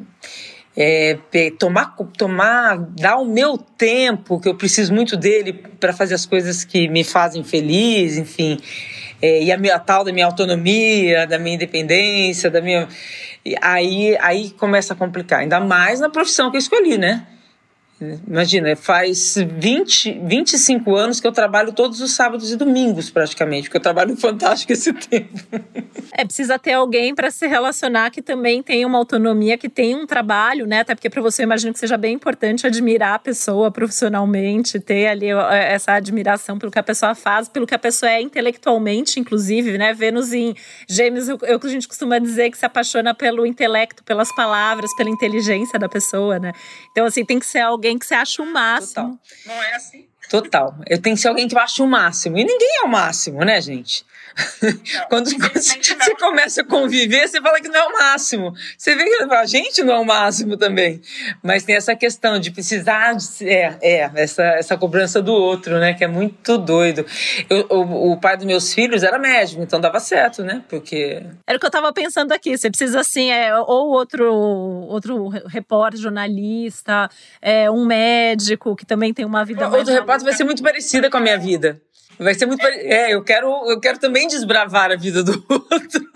[0.77, 1.17] é,
[1.57, 6.63] tomar, tomar, dar o meu tempo, que eu preciso muito dele para fazer as coisas
[6.63, 8.59] que me fazem feliz, enfim,
[9.21, 12.87] é, e a minha a tal da minha autonomia, da minha independência, da minha,
[13.61, 17.25] aí, aí começa a complicar, ainda mais na profissão que eu escolhi, né?
[18.27, 23.77] Imagina, faz 20, 25 anos que eu trabalho todos os sábados e domingos, praticamente, porque
[23.77, 25.39] eu trabalho fantástico esse tempo.
[26.11, 30.05] É, precisa ter alguém para se relacionar que também tem uma autonomia, que tem um
[30.05, 30.81] trabalho, né?
[30.81, 35.07] Até porque para você, eu imagino que seja bem importante admirar a pessoa profissionalmente, ter
[35.07, 39.77] ali essa admiração pelo que a pessoa faz, pelo que a pessoa é intelectualmente, inclusive,
[39.77, 39.93] né?
[39.93, 40.53] Vênus em
[40.87, 45.09] Gêmeos, eu, eu, a gente costuma dizer que se apaixona pelo intelecto, pelas palavras, pela
[45.09, 46.51] inteligência da pessoa, né?
[46.91, 49.19] Então, assim, tem que ser alguém alguém que você acha o máximo.
[49.19, 49.19] Total.
[49.45, 50.07] Não é assim.
[50.29, 50.75] Total.
[50.87, 52.37] Eu tenho que ser alguém que eu acho o máximo.
[52.37, 54.03] E ninguém é o máximo, né, gente?
[54.61, 58.53] Não, quando, quando você começa a conviver, você fala que não é o máximo.
[58.77, 61.01] Você vê que a gente não é o máximo também.
[61.41, 65.93] Mas tem essa questão de precisar de, é, é essa, essa cobrança do outro, né?
[65.93, 67.05] Que é muito doido.
[67.49, 70.63] Eu, o, o pai dos meus filhos era médico, então dava certo, né?
[70.67, 71.23] Porque.
[71.47, 72.57] Era o que eu tava pensando aqui.
[72.57, 77.09] Você precisa, assim, é, ou outro, outro repórter, jornalista,
[77.41, 81.17] é, um médico que também tem uma vida Outro repórter vai ser muito parecida com
[81.17, 81.81] a minha vida.
[82.19, 82.65] Vai ser muito.
[82.65, 86.09] É, eu quero, eu quero também desbravar a vida do outro.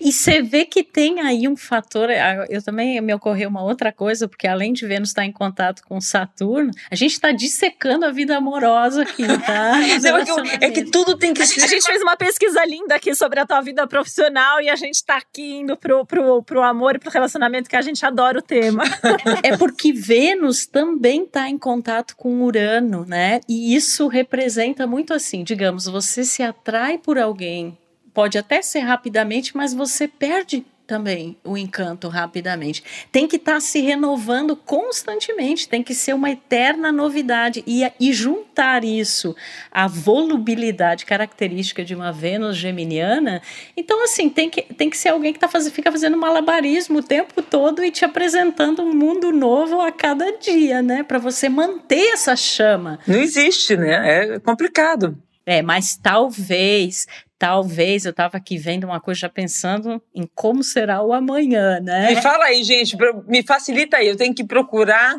[0.00, 2.08] E você vê que tem aí um fator.
[2.48, 6.00] Eu também me ocorreu uma outra coisa, porque além de Vênus estar em contato com
[6.00, 9.72] Saturno, a gente está dissecando a vida amorosa aqui, tá?
[10.02, 11.62] Não, é, que, é, que, tudo tem que ser.
[11.62, 14.94] A gente fez uma pesquisa linda aqui sobre a tua vida profissional e a gente
[14.94, 18.42] está aqui indo pro, pro, pro amor e pro relacionamento, que a gente adora o
[18.42, 18.84] tema.
[19.42, 23.40] é porque Vênus também está em contato com Urano, né?
[23.46, 27.78] E isso representa muito assim, digamos, você se atrai por alguém
[28.12, 32.82] pode até ser rapidamente, mas você perde também o encanto rapidamente.
[33.12, 38.12] Tem que estar tá se renovando constantemente, tem que ser uma eterna novidade e, e
[38.12, 39.36] juntar isso
[39.70, 43.40] à volubilidade característica de uma Vênus geminiana.
[43.76, 47.02] Então, assim, tem que, tem que ser alguém que tá faz, fica fazendo malabarismo o
[47.04, 51.04] tempo todo e te apresentando um mundo novo a cada dia, né?
[51.04, 52.98] Para você manter essa chama.
[53.06, 54.34] Não existe, né?
[54.34, 55.16] É complicado.
[55.46, 57.06] É, mas talvez
[57.40, 62.14] talvez eu estava aqui vendo uma coisa já pensando em como será o amanhã, né?
[62.14, 64.08] Me fala aí, gente, me facilita aí.
[64.08, 65.16] Eu tenho que procurar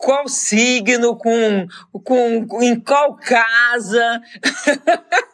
[0.00, 4.22] qual signo, com, com, em qual casa.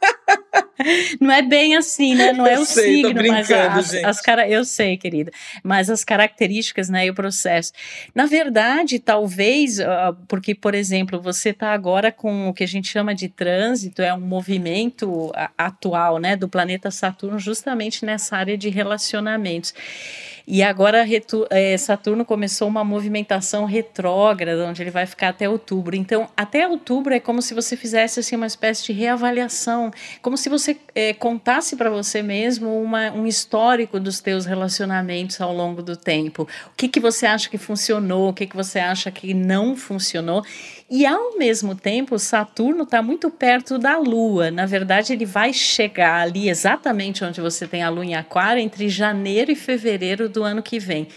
[1.20, 2.32] Não é bem assim, né?
[2.32, 5.30] Não é o sei, signo, mas as, as cara, eu sei, querida,
[5.62, 7.72] mas as características, né, e o processo.
[8.14, 9.78] Na verdade, talvez,
[10.28, 14.12] porque, por exemplo, você está agora com o que a gente chama de trânsito, é
[14.12, 19.72] um movimento atual, né, do planeta Saturno, justamente nessa área de relacionamentos.
[20.46, 21.04] E agora
[21.50, 25.96] é, Saturno começou uma movimentação retrógrada, onde ele vai ficar até outubro.
[25.96, 29.90] Então, até outubro é como se você fizesse assim, uma espécie de reavaliação,
[30.22, 35.52] como se você é, contasse para você mesmo uma, um histórico dos teus relacionamentos ao
[35.52, 36.44] longo do tempo.
[36.66, 40.44] O que, que você acha que funcionou, o que, que você acha que não funcionou.
[40.88, 44.52] E ao mesmo tempo, Saturno está muito perto da Lua.
[44.52, 48.88] Na verdade, ele vai chegar ali exatamente onde você tem a Lua em Aquário entre
[48.88, 51.08] janeiro e fevereiro do ano que vem.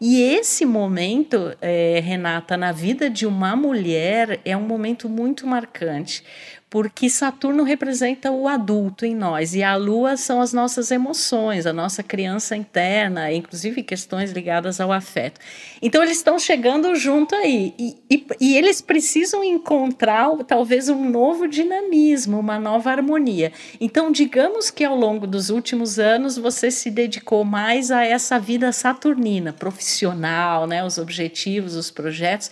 [0.00, 6.24] E esse momento, é, Renata, na vida de uma mulher é um momento muito marcante,
[6.70, 11.72] porque Saturno representa o adulto em nós e a Lua são as nossas emoções, a
[11.72, 15.40] nossa criança interna, inclusive questões ligadas ao afeto.
[15.82, 21.48] Então eles estão chegando junto aí e, e, e eles precisam encontrar talvez um novo
[21.48, 23.52] dinamismo, uma nova harmonia.
[23.80, 28.70] Então digamos que ao longo dos últimos anos você se dedicou mais a essa vida
[28.70, 32.48] saturnina, profissional, né, os objetivos, os projetos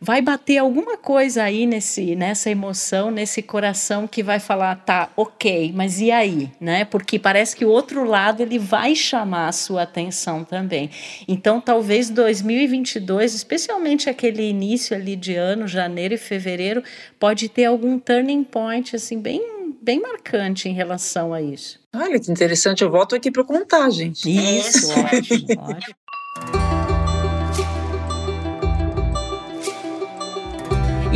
[0.00, 5.72] vai bater alguma coisa aí nesse, nessa emoção, nesse coração que vai falar, tá, ok,
[5.74, 6.84] mas e aí, né?
[6.84, 10.90] Porque parece que o outro lado ele vai chamar a sua atenção também.
[11.26, 16.82] Então, talvez 2022, especialmente aquele início ali de ano, janeiro e fevereiro,
[17.18, 21.80] pode ter algum turning point assim bem bem marcante em relação a isso.
[21.94, 24.28] Olha que interessante, eu volto aqui para contar, gente.
[24.28, 25.94] Isso, ótimo, ótimo.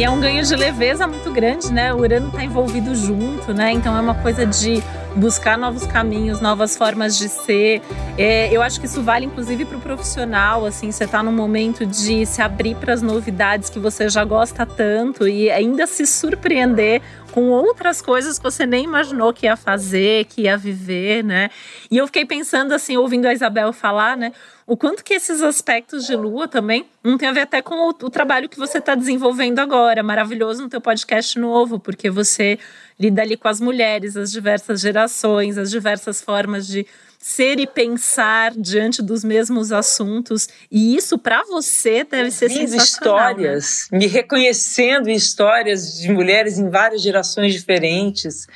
[0.02, 1.94] E é um ganho de leveza muito grande, né?
[1.94, 3.70] O Urano está envolvido junto, né?
[3.70, 4.82] Então é uma coisa de
[5.14, 7.80] buscar novos caminhos, novas formas de ser.
[8.18, 11.86] É, eu acho que isso vale inclusive para o profissional, assim, você está num momento
[11.86, 17.00] de se abrir para as novidades que você já gosta tanto e ainda se surpreender
[17.32, 21.50] com outras coisas que você nem imaginou que ia fazer, que ia viver, né?
[21.90, 24.32] E eu fiquei pensando assim, ouvindo a Isabel falar, né?
[24.66, 27.88] o quanto que esses aspectos de lua também não tem a ver até com o,
[27.88, 32.58] o trabalho que você está desenvolvendo agora, maravilhoso no teu podcast novo, porque você
[32.98, 36.86] lida ali com as mulheres, as diversas gerações, as diversas formas de
[37.22, 40.48] ser e pensar diante dos mesmos assuntos.
[40.68, 43.36] E isso para você deve ser Fiz sensacional.
[43.36, 43.42] Né?
[43.42, 43.98] histórias, né?
[44.00, 48.48] me reconhecendo em histórias de mulheres em várias gerações diferentes.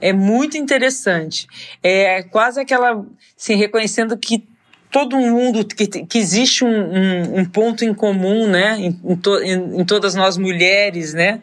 [0.00, 1.46] É muito interessante.
[1.82, 3.04] É quase aquela,
[3.38, 4.48] assim, reconhecendo que
[4.90, 9.42] todo mundo que, que existe um, um, um, ponto em comum, né, em, em, to,
[9.42, 11.42] em, em todas nós mulheres, né,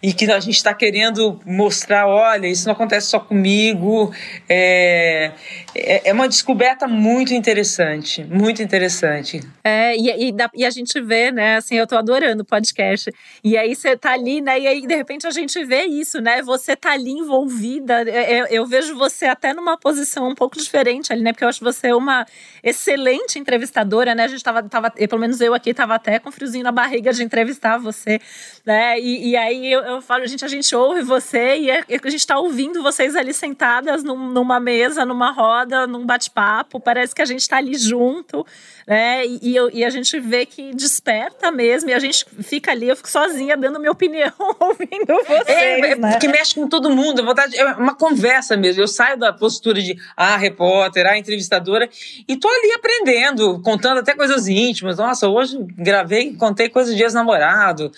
[0.00, 4.12] e que a gente está querendo mostrar, olha, isso não acontece só comigo.
[4.48, 5.32] É,
[5.74, 9.40] é, é uma descoberta muito interessante, muito interessante.
[9.64, 13.12] É, e, e, e, a gente vê, né, assim, eu tô adorando o podcast.
[13.42, 16.42] E aí você tá ali, né, e aí de repente a gente vê isso, né,
[16.42, 18.02] você tá ali envolvida.
[18.02, 21.44] Eu, é, é, eu vejo você até numa posição um pouco diferente ali, né, porque
[21.44, 22.24] eu acho você uma
[22.62, 26.62] excelente entrevistadora, né, a gente tava, tava pelo menos eu aqui tava até com friozinho
[26.62, 28.20] na barriga de entrevistar você,
[28.64, 32.10] né, e, e aí eu, eu falo, gente, a gente ouve você e é, a
[32.10, 36.78] gente está ouvindo vocês ali sentadas num, numa mesa, numa roda, num bate-papo.
[36.78, 38.46] Parece que a gente está ali junto,
[38.86, 39.24] né?
[39.26, 43.10] E, e, a gente vê que desperta mesmo, e a gente fica ali, eu fico
[43.10, 45.48] sozinha dando minha opinião, ouvindo vocês.
[45.48, 46.18] É, né?
[46.18, 48.82] que mexe com todo mundo, vontade, é uma conversa mesmo.
[48.82, 51.88] Eu saio da postura de ah, repórter, ah, entrevistadora,
[52.26, 54.98] e tô ali aprendendo, contando até coisas íntimas.
[54.98, 57.90] Nossa, hoje gravei, contei coisas de ex-namorado.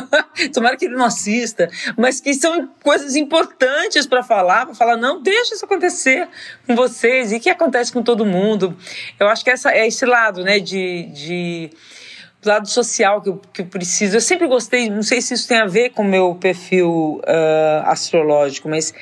[0.52, 1.29] Tomara que ele não assista
[1.96, 6.28] mas que são coisas importantes para falar, para falar, não, deixa isso acontecer
[6.66, 8.76] com vocês e que acontece com todo mundo.
[9.18, 11.70] Eu acho que essa é esse lado, né, de, de
[12.44, 14.16] lado social que eu, que eu preciso.
[14.16, 17.86] Eu sempre gostei, não sei se isso tem a ver com o meu perfil uh,
[17.86, 18.94] astrológico, mas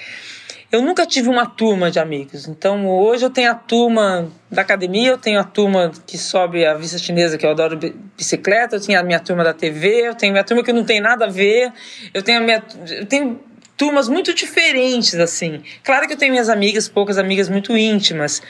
[0.71, 2.47] eu nunca tive uma turma de amigos.
[2.47, 6.75] Então hoje eu tenho a turma da academia, eu tenho a turma que sobe a
[6.75, 7.79] vista chinesa, que eu adoro
[8.17, 10.85] bicicleta, eu tenho a minha turma da TV, eu tenho a minha turma que não
[10.85, 11.73] tem nada a ver,
[12.13, 12.63] eu tenho a minha.
[12.91, 13.41] Eu tenho
[13.79, 15.63] turmas muito diferentes, assim.
[15.85, 18.43] Claro que eu tenho minhas amigas, poucas amigas muito íntimas,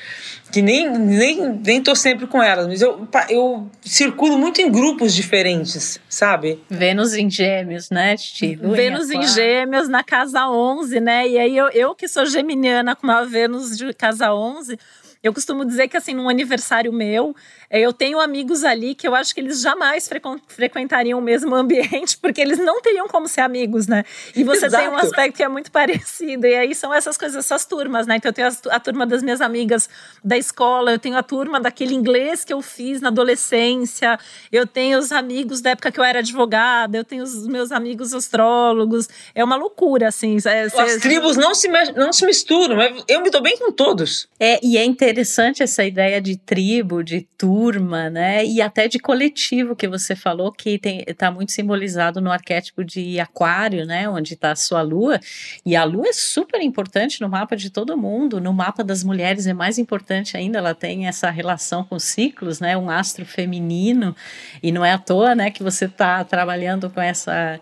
[0.51, 5.14] que nem, nem, nem tô sempre com elas, mas eu, eu circulo muito em grupos
[5.14, 6.59] diferentes, sabe?
[6.71, 8.57] Vênus em gêmeos, né, Titi?
[8.57, 11.29] Vênus em gêmeos na casa 11, né?
[11.29, 14.79] E aí eu, eu que sou geminiana com uma Vênus de casa 11,
[15.23, 17.35] eu costumo dizer que, assim, num aniversário meu,
[17.70, 20.09] eu tenho amigos ali que eu acho que eles jamais
[20.46, 24.04] frequentariam o mesmo ambiente, porque eles não teriam como ser amigos, né?
[24.35, 24.85] E você Exato.
[24.85, 26.46] tem um aspecto que é muito parecido.
[26.46, 28.16] E aí são essas coisas, essas turmas, né?
[28.16, 29.88] Então eu tenho a, a turma das minhas amigas
[30.24, 34.18] da escola, eu tenho a turma daquele inglês que eu fiz na adolescência,
[34.50, 38.14] eu tenho os amigos da época que eu era advogada, eu tenho os meus amigos
[38.14, 39.09] astrólogos.
[39.35, 40.38] É uma loucura, assim.
[40.46, 44.26] É, As tribos não se, não se misturam, eu me dou bem com todos.
[44.40, 48.44] É, e é interessante essa ideia de tribo, de turma turma, né?
[48.44, 53.85] E até de coletivo que você falou que está muito simbolizado no arquétipo de aquário,
[53.85, 54.09] né?
[54.09, 55.18] Onde está a sua lua.
[55.66, 58.40] E a lua é super importante no mapa de todo mundo.
[58.40, 60.59] No mapa das mulheres é mais importante ainda.
[60.59, 62.77] Ela tem essa relação com ciclos, né?
[62.77, 64.14] Um astro feminino.
[64.62, 65.51] E não é à toa, né?
[65.51, 67.61] Que você está trabalhando com essa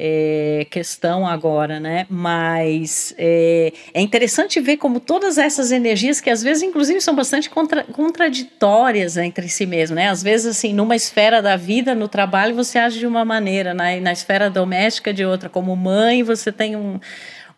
[0.00, 2.06] é, questão agora, né?
[2.08, 7.50] Mas é, é, interessante ver como todas essas energias, que às vezes, inclusive, são bastante
[7.50, 10.08] contra, contraditórias entre si mesmo, né?
[10.08, 13.96] Às vezes, assim, numa esfera da vida, no trabalho, você age de uma maneira, na,
[13.96, 15.48] na esfera doméstica, de outra.
[15.48, 17.00] Como mãe, você tem um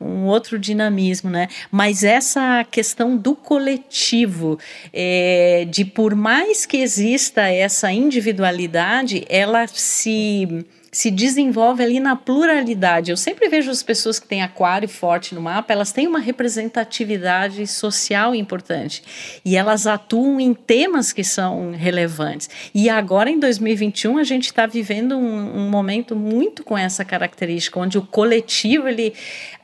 [0.03, 1.47] um outro dinamismo, né?
[1.71, 4.59] Mas essa questão do coletivo,
[4.95, 13.11] é, de por mais que exista essa individualidade, ela se se desenvolve ali na pluralidade.
[13.11, 17.67] Eu sempre vejo as pessoas que têm aquário forte no mapa, elas têm uma representatividade
[17.67, 22.51] social importante e elas atuam em temas que são relevantes.
[22.75, 27.79] E agora, em 2021, a gente está vivendo um, um momento muito com essa característica,
[27.79, 29.15] onde o coletivo ele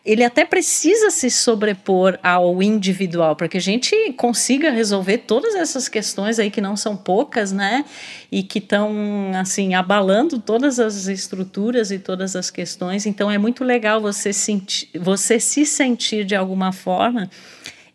[0.06, 5.88] ele até precisa se sobrepor ao individual para que a gente consiga resolver todas essas
[5.88, 7.84] questões aí que não são poucas, né?
[8.30, 13.04] E que estão assim abalando todas as estruturas e todas as questões.
[13.04, 17.28] Então é muito legal você sentir, você se sentir de alguma forma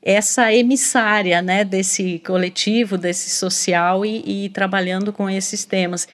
[0.04, 6.08] essa emissária, né, desse coletivo, desse social e, e trabalhando com esses temas.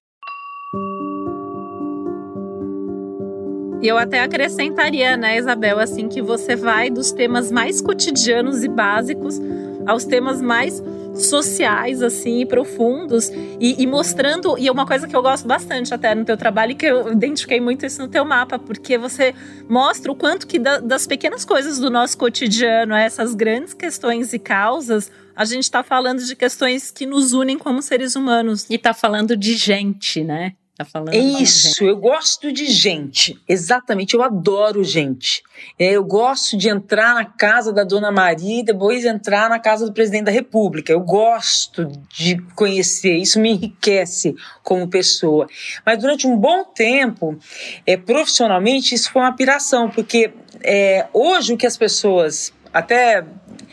[3.81, 8.67] E eu até acrescentaria, né, Isabel, assim, que você vai dos temas mais cotidianos e
[8.67, 9.39] básicos
[9.85, 10.81] aos temas mais
[11.15, 16.13] sociais, assim, profundos, e, e, mostrando, e é uma coisa que eu gosto bastante até
[16.13, 19.33] no teu trabalho, e que eu identifiquei muito isso no teu mapa, porque você
[19.67, 24.39] mostra o quanto que da, das pequenas coisas do nosso cotidiano, essas grandes questões e
[24.39, 28.67] causas, a gente está falando de questões que nos unem como seres humanos.
[28.69, 30.53] E está falando de gente, né?
[30.77, 33.35] Tá falando é isso, eu gosto de gente.
[33.49, 35.41] Exatamente, eu adoro gente.
[35.79, 39.87] É, eu gosto de entrar na casa da Dona Maria e depois entrar na casa
[39.87, 40.93] do presidente da República.
[40.93, 45.47] Eu gosto de conhecer, isso me enriquece como pessoa.
[45.83, 47.35] Mas durante um bom tempo,
[47.83, 53.25] é, profissionalmente, isso foi uma piração, porque é, hoje o que as pessoas até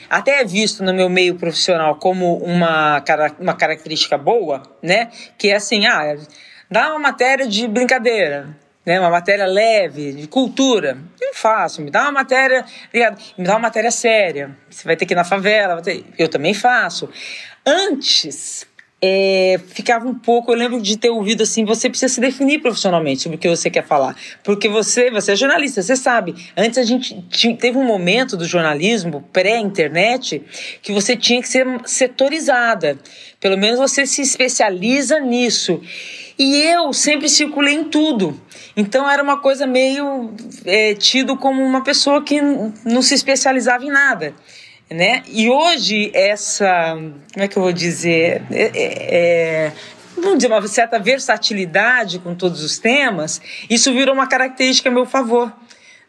[0.09, 3.03] até é visto no meu meio profissional como uma,
[3.39, 5.11] uma característica boa, né?
[5.37, 6.17] Que é assim, ah,
[6.71, 8.49] Dá uma matéria de brincadeira,
[8.85, 8.99] né?
[8.99, 10.99] Uma matéria leve, de cultura.
[11.21, 11.83] Eu faço.
[11.83, 12.65] Me dá uma matéria,
[13.37, 14.57] me dá uma matéria séria.
[14.69, 15.81] Você vai ter que ir na favela.
[16.19, 17.09] Eu também faço.
[17.67, 18.67] Antes,
[19.07, 20.51] é, ficava um pouco.
[20.51, 23.69] Eu lembro de ter ouvido assim: você precisa se definir profissionalmente sobre o que você
[23.69, 24.17] quer falar.
[24.43, 26.35] Porque você, você é jornalista, você sabe.
[26.57, 27.23] Antes a gente
[27.59, 30.43] teve um momento do jornalismo, pré-internet,
[30.81, 32.99] que você tinha que ser setorizada.
[33.39, 35.83] Pelo menos você se especializa nisso.
[36.39, 38.41] E eu sempre circulei em tudo.
[38.75, 40.33] Então era uma coisa meio
[40.65, 42.41] é, tido como uma pessoa que
[42.87, 44.35] não se especializava em nada
[44.91, 45.23] né?
[45.29, 49.17] E hoje essa, como é que eu vou dizer, é, é,
[49.65, 49.73] é,
[50.17, 55.07] vamos dizer uma certa versatilidade com todos os temas, isso virou uma característica a meu
[55.07, 55.53] favor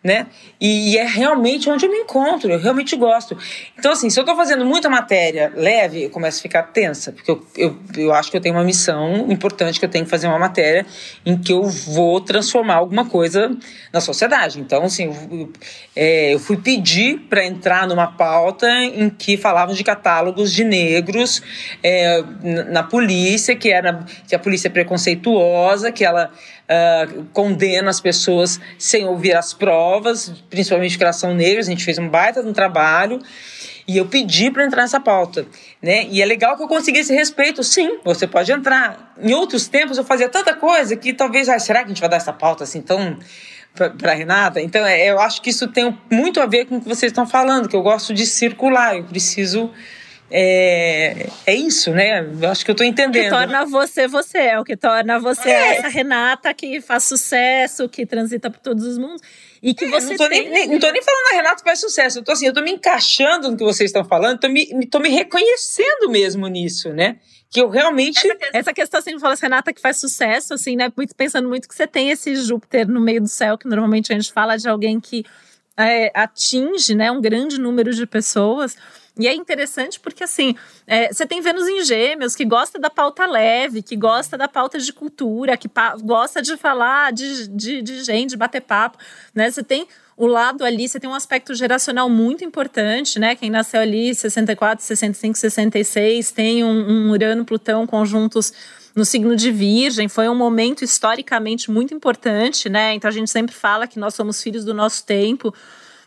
[0.06, 0.28] né?
[0.62, 3.36] E, é realmente onde eu me encontro, eu realmente gosto.
[3.78, 7.32] Então, assim, se eu estou fazendo muita matéria leve, eu começo a ficar tensa, porque
[7.32, 10.28] eu, eu, eu acho que eu tenho uma missão importante, que eu tenho que fazer
[10.28, 10.86] uma matéria
[11.26, 13.58] em que eu vou transformar alguma coisa
[13.92, 14.60] na sociedade.
[14.60, 15.52] Então, assim, eu,
[15.96, 21.42] é, eu fui pedir para entrar numa pauta em que falavam de catálogos de negros
[21.82, 22.24] é,
[22.70, 26.30] na polícia, que, era, que a polícia é preconceituosa, que ela
[26.66, 31.68] uh, condena as pessoas sem ouvir as provas, principalmente porque elas são negras.
[31.68, 33.20] A gente fez um baita de um trabalho.
[33.88, 35.46] E eu pedi para entrar nessa pauta,
[35.80, 36.08] né?
[36.10, 37.64] E é legal que eu consegui esse respeito.
[37.64, 39.14] Sim, você pode entrar.
[39.22, 42.10] Em outros tempos eu fazia tanta coisa que talvez, ah, será que a gente vai
[42.10, 43.20] dar essa pauta assim tão
[43.76, 44.60] para Renata?
[44.60, 47.28] Então, é, eu acho que isso tem muito a ver com o que vocês estão
[47.28, 49.72] falando, que eu gosto de circular, eu preciso
[50.30, 52.28] é, é isso, né?
[52.42, 53.22] Eu acho que eu estou entendendo.
[53.22, 55.78] O que torna você você, é o que torna você é.
[55.78, 59.22] essa Renata que faz sucesso, que transita por todos os mundos.
[59.62, 60.50] E que é, você não tô, tem...
[60.50, 62.72] nem, não tô nem falando a Renata faz sucesso, eu tô assim, eu tô me
[62.72, 67.18] encaixando no que vocês estão falando, tô me, tô me reconhecendo mesmo nisso, né?
[67.52, 68.18] Que eu realmente.
[68.18, 70.92] Essa questão, essa questão assim, fala assim, Renata que faz sucesso, assim, né?
[71.16, 74.34] Pensando muito que você tem esse Júpiter no meio do céu, que normalmente a gente
[74.34, 75.24] fala de alguém que
[75.78, 78.76] é, atinge né, um grande número de pessoas.
[79.18, 80.56] E é interessante porque, assim,
[80.86, 84.78] é, você tem Vênus em Gêmeos, que gosta da pauta leve, que gosta da pauta
[84.78, 85.70] de cultura, que
[86.04, 88.98] gosta de falar de, de, de gente, de bater papo,
[89.34, 89.50] né?
[89.50, 89.88] Você tem
[90.18, 93.36] o lado ali, você tem um aspecto geracional muito importante, né?
[93.36, 98.54] Quem nasceu ali 64, 65, 66, tem um, um Urano-Plutão conjuntos
[98.96, 102.94] no signo de Virgem, foi um momento historicamente muito importante, né?
[102.94, 105.54] Então a gente sempre fala que nós somos filhos do nosso tempo.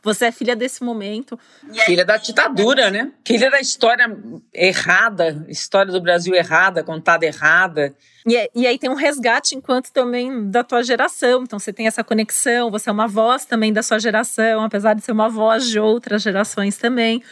[0.02, 1.38] Você é filha desse momento.
[1.84, 3.12] Filha da ditadura, né?
[3.26, 4.06] Filha da história
[4.54, 7.94] errada, história do Brasil errada, contada errada.
[8.26, 11.42] E, e, aí tem um resgate enquanto também da tua geração.
[11.42, 15.02] Então você tem essa conexão, você é uma voz também da sua geração, apesar de
[15.02, 17.22] ser uma voz de outras gerações também.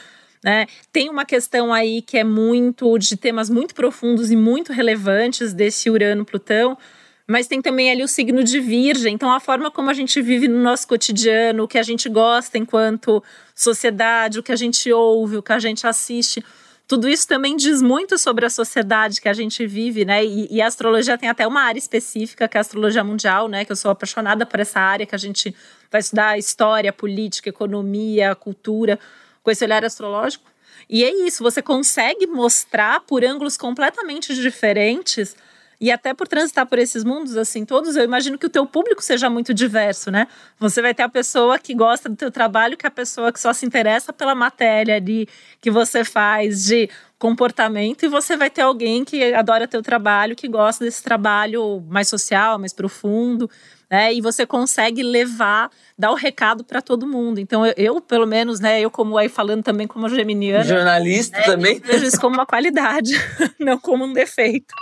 [0.43, 0.67] Né?
[0.93, 5.91] Tem uma questão aí que é muito de temas muito profundos e muito relevantes desse
[5.91, 6.79] Urano-Plutão,
[7.27, 9.15] mas tem também ali o signo de Virgem.
[9.15, 12.57] Então, a forma como a gente vive no nosso cotidiano, o que a gente gosta
[12.57, 13.23] enquanto
[13.55, 16.45] sociedade, o que a gente ouve, o que a gente assiste,
[16.87, 20.25] tudo isso também diz muito sobre a sociedade que a gente vive, né?
[20.25, 23.65] E, e, a astrologia tem até uma área específica, que é a astrologia mundial, né?
[23.65, 25.53] Que eu sou apaixonada por essa área, que a gente
[25.91, 29.01] vai estudar história, política, economia, cultura,
[29.43, 30.45] com esse olhar astrológico.
[30.89, 35.35] E é isso, você consegue mostrar por ângulos completamente diferentes
[35.81, 39.03] e até por transitar por esses mundos, assim, todos, eu imagino que o teu público
[39.03, 40.27] seja muito diverso, né?
[40.59, 43.41] Você vai ter a pessoa que gosta do teu trabalho, que é a pessoa que
[43.41, 45.29] só se interessa pela matéria ali
[45.61, 50.49] que você faz de comportamento, e você vai ter alguém que adora teu trabalho, que
[50.49, 53.51] gosta desse trabalho mais social, mais profundo,
[53.91, 54.13] né?
[54.13, 57.39] E você consegue levar, dar o recado para todo mundo.
[57.39, 61.45] Então, eu, eu, pelo menos, né, eu como aí falando também como geminiana, jornalista né,
[61.45, 63.13] também, vejo isso como uma qualidade,
[63.59, 64.75] não como um defeito.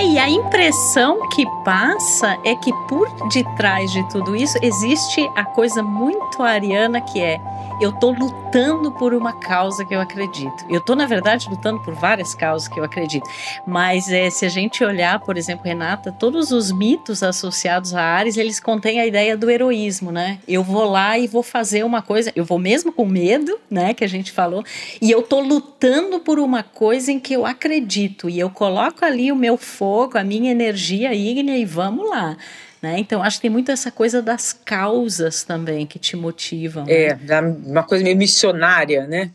[0.00, 5.82] E a impressão que passa é que por detrás de tudo isso existe a coisa
[5.82, 7.40] muito ariana que é
[7.80, 10.64] eu estou lutando por uma causa que eu acredito.
[10.68, 13.28] Eu estou, na verdade, lutando por várias causas que eu acredito.
[13.64, 18.36] Mas é, se a gente olhar, por exemplo, Renata, todos os mitos associados a Ares,
[18.36, 20.38] eles contêm a ideia do heroísmo, né?
[20.48, 24.04] Eu vou lá e vou fazer uma coisa, eu vou mesmo com medo, né, que
[24.04, 24.64] a gente falou,
[25.00, 29.30] e eu estou lutando por uma coisa em que eu acredito, e eu coloco ali
[29.30, 29.56] o meu
[29.88, 32.36] fogo, a minha energia ígnea e vamos lá.
[32.82, 32.98] Né?
[32.98, 36.84] Então, acho que tem muito essa coisa das causas também que te motivam.
[36.86, 37.40] É, né?
[37.40, 39.30] uma coisa meio missionária, né?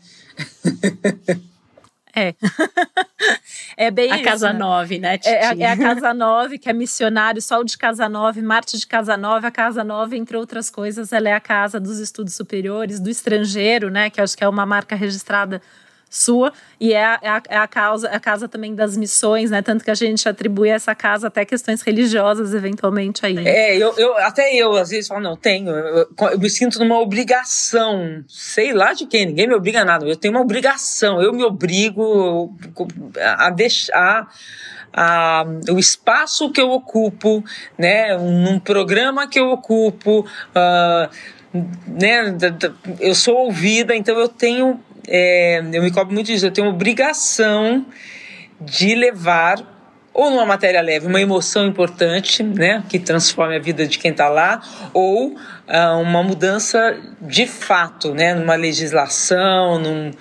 [2.14, 2.32] É.
[3.76, 4.58] é bem A isso, Casa né?
[4.60, 5.28] 9, né, Titi?
[5.28, 9.16] É, é, a Casa 9, que é missionário, Sol de Casa 9, Marte de Casa
[9.16, 9.48] 9.
[9.48, 13.90] A Casa 9, entre outras coisas, ela é a casa dos estudos superiores, do estrangeiro,
[13.90, 14.08] né?
[14.08, 15.60] Que acho que é uma marca registrada
[16.14, 19.60] sua e é a, é a, é causa a casa também das missões, né?
[19.62, 23.36] Tanto que a gente atribui a essa casa até questões religiosas eventualmente aí.
[23.46, 27.00] É, eu, eu até eu às vezes falo não tenho, eu, eu, me sinto numa
[27.00, 31.32] obrigação, sei lá de quem, ninguém me obriga a nada, eu tenho uma obrigação, eu
[31.32, 32.54] me obrigo
[33.18, 34.28] a deixar
[34.92, 37.44] a, o espaço que eu ocupo,
[37.76, 41.10] né, num programa que eu ocupo, uh,
[41.88, 42.36] né,
[43.00, 47.86] eu sou ouvida, então eu tenho é, eu me cobro muito disso, eu tenho obrigação
[48.60, 49.74] de levar
[50.14, 54.28] ou numa matéria leve, uma emoção importante, né, que transforme a vida de quem está
[54.28, 55.34] lá, ou
[55.66, 60.12] ah, uma mudança de fato, né, numa legislação, num,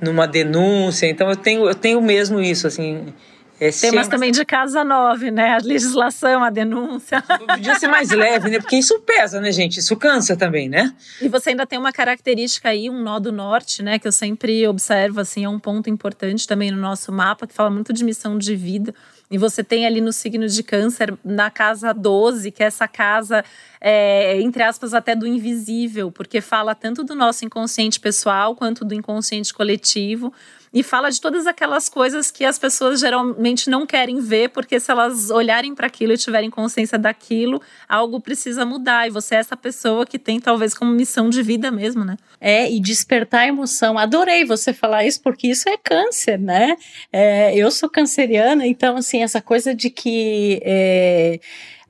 [0.00, 1.08] numa denúncia.
[1.08, 3.12] Então eu tenho, eu tenho mesmo isso, assim,
[3.60, 5.52] é Temas também de Casa 9, né?
[5.52, 7.22] A legislação, a denúncia.
[7.46, 8.58] Podia ser mais leve, né?
[8.58, 9.78] Porque isso pesa, né, gente?
[9.80, 10.94] Isso cansa também, né?
[11.20, 13.98] E você ainda tem uma característica aí, um nó do norte, né?
[13.98, 17.68] Que eu sempre observo, assim, é um ponto importante também no nosso mapa, que fala
[17.68, 18.94] muito de missão de vida.
[19.30, 23.44] E você tem ali no signo de câncer, na casa 12, que é essa casa,
[23.78, 28.94] é, entre aspas, até do invisível, porque fala tanto do nosso inconsciente pessoal quanto do
[28.94, 30.32] inconsciente coletivo
[30.72, 34.90] e fala de todas aquelas coisas que as pessoas geralmente não querem ver, porque se
[34.90, 39.08] elas olharem para aquilo e tiverem consciência daquilo, algo precisa mudar.
[39.08, 42.16] E você é essa pessoa que tem talvez como missão de vida mesmo, né?
[42.40, 43.98] É, e despertar emoção.
[43.98, 46.76] Adorei você falar isso, porque isso é câncer, né?
[47.12, 50.60] É, eu sou canceriana, então, assim, essa coisa de que.
[50.64, 51.40] É,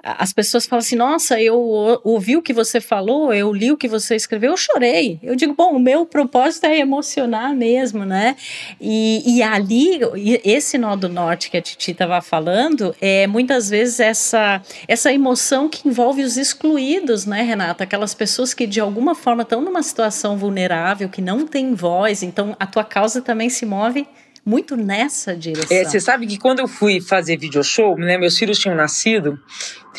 [0.03, 1.59] as pessoas falam assim: nossa, eu
[2.05, 5.19] ouvi o que você falou, eu li o que você escreveu, eu chorei.
[5.23, 8.37] Eu digo, bom, o meu propósito é emocionar mesmo, né?
[8.81, 10.01] E, e ali,
[10.45, 15.69] esse nó do norte que a Titi estava falando, é muitas vezes essa, essa emoção
[15.69, 17.85] que envolve os excluídos, né, Renata?
[17.85, 22.57] Aquelas pessoas que de alguma forma estão numa situação vulnerável, que não tem voz, então
[22.59, 24.07] a tua causa também se move
[24.45, 25.77] muito nessa direção.
[25.77, 29.39] É, você sabe que quando eu fui fazer video show, né, meus filhos tinham nascido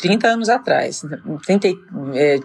[0.00, 1.02] 30 anos atrás.
[1.46, 1.68] 30,
[2.14, 2.40] é,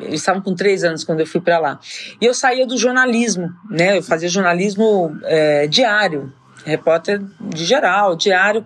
[0.00, 1.80] eles estavam com 3 anos quando eu fui para lá.
[2.20, 3.98] E eu saía do jornalismo, né?
[3.98, 6.32] Eu fazia jornalismo é, diário,
[6.64, 8.64] repórter de geral, diário.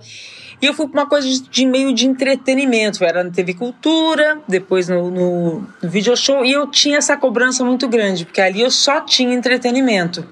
[0.60, 3.02] E eu fui para uma coisa de, de, meio de entretenimento.
[3.02, 7.16] Eu era na TV Cultura, depois no, no, no video show, e eu tinha essa
[7.16, 10.26] cobrança muito grande, porque ali eu só tinha entretenimento.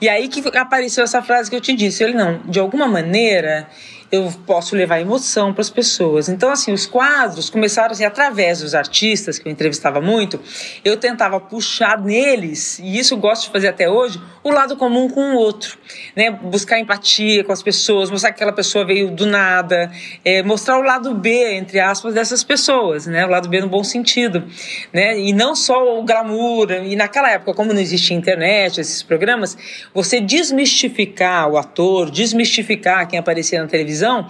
[0.00, 2.04] E aí que apareceu essa frase que eu te disse.
[2.04, 3.68] Ele não, de alguma maneira
[4.10, 6.28] eu posso levar emoção para as pessoas.
[6.28, 10.40] Então, assim, os quadros começaram assim, através dos artistas, que eu entrevistava muito,
[10.84, 15.08] eu tentava puxar neles, e isso eu gosto de fazer até hoje, o lado comum
[15.08, 15.76] com o outro.
[16.14, 16.30] Né?
[16.30, 19.90] Buscar empatia com as pessoas, mostrar que aquela pessoa veio do nada,
[20.24, 23.26] é, mostrar o lado B, entre aspas, dessas pessoas, né?
[23.26, 24.44] o lado B no bom sentido.
[24.92, 25.18] Né?
[25.18, 29.45] E não só o glamour, e naquela época, como não existia internet, esses programas,
[29.92, 34.26] você desmistificar o ator, desmistificar quem aparecia na televisão,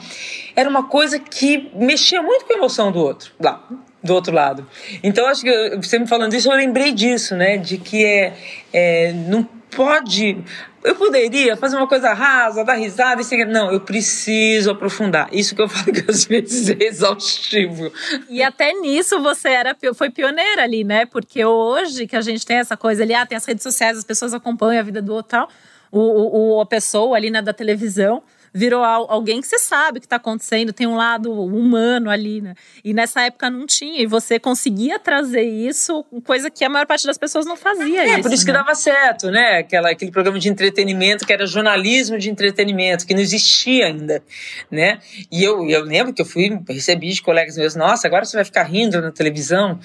[0.55, 3.33] era uma coisa que mexia muito com a emoção do outro.
[3.39, 3.65] Lá,
[4.03, 4.67] do outro lado.
[5.03, 7.57] Então, acho que você me falando isso, eu lembrei disso, né?
[7.57, 8.35] De que é,
[8.73, 10.43] é não pode.
[10.83, 13.45] Eu poderia fazer uma coisa rasa, dar risada e.
[13.45, 15.29] Não, eu preciso aprofundar.
[15.33, 17.93] Isso que eu falo que às vezes é exaustivo.
[18.29, 21.05] E até nisso você era, foi pioneira ali, né?
[21.05, 24.05] Porque hoje que a gente tem essa coisa ali, ah, tem as redes sociais, as
[24.05, 25.49] pessoas acompanham a vida do outro tal.
[25.93, 28.23] O, o, a pessoa ali né, da televisão
[28.53, 32.55] virou alguém que você sabe o que está acontecendo, tem um lado humano ali, né?
[32.85, 37.07] E nessa época não tinha, e você conseguia trazer isso, coisa que a maior parte
[37.07, 38.03] das pessoas não fazia.
[38.03, 38.53] É, isso, por isso né?
[38.53, 39.59] que dava certo, né?
[39.59, 44.23] Aquela, aquele programa de entretenimento que era jornalismo de entretenimento, que não existia ainda,
[44.71, 44.99] né?
[45.31, 48.45] E eu, eu lembro que eu fui, recebi de colegas meus, nossa, agora você vai
[48.45, 49.79] ficar rindo na televisão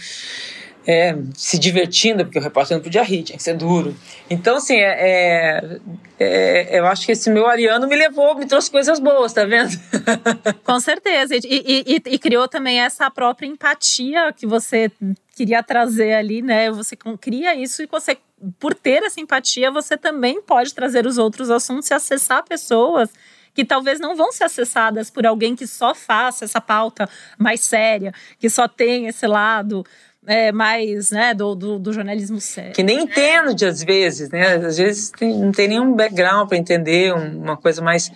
[0.86, 3.96] é, se divertindo, porque o repórter não podia rir, tinha que ser duro.
[4.30, 5.80] Então, assim, é, é,
[6.20, 9.72] é, eu acho que esse meu ariano me levou, me trouxe coisas boas, tá vendo?
[10.66, 11.36] Com certeza.
[11.36, 14.92] E, e, e, e criou também essa própria empatia que você
[15.36, 16.72] queria trazer ali, né?
[16.72, 18.18] Você cria isso e você,
[18.60, 23.10] por ter essa empatia, você também pode trazer os outros assuntos e acessar pessoas
[23.54, 28.14] que talvez não vão ser acessadas por alguém que só faça essa pauta mais séria,
[28.40, 29.86] que só tem esse lado
[30.26, 32.74] é, mais né, do, do, do, jornalismo sério.
[32.74, 34.56] Que nem entende às vezes, né?
[34.56, 38.12] Às vezes tem, não tem nenhum background para entender uma coisa mais,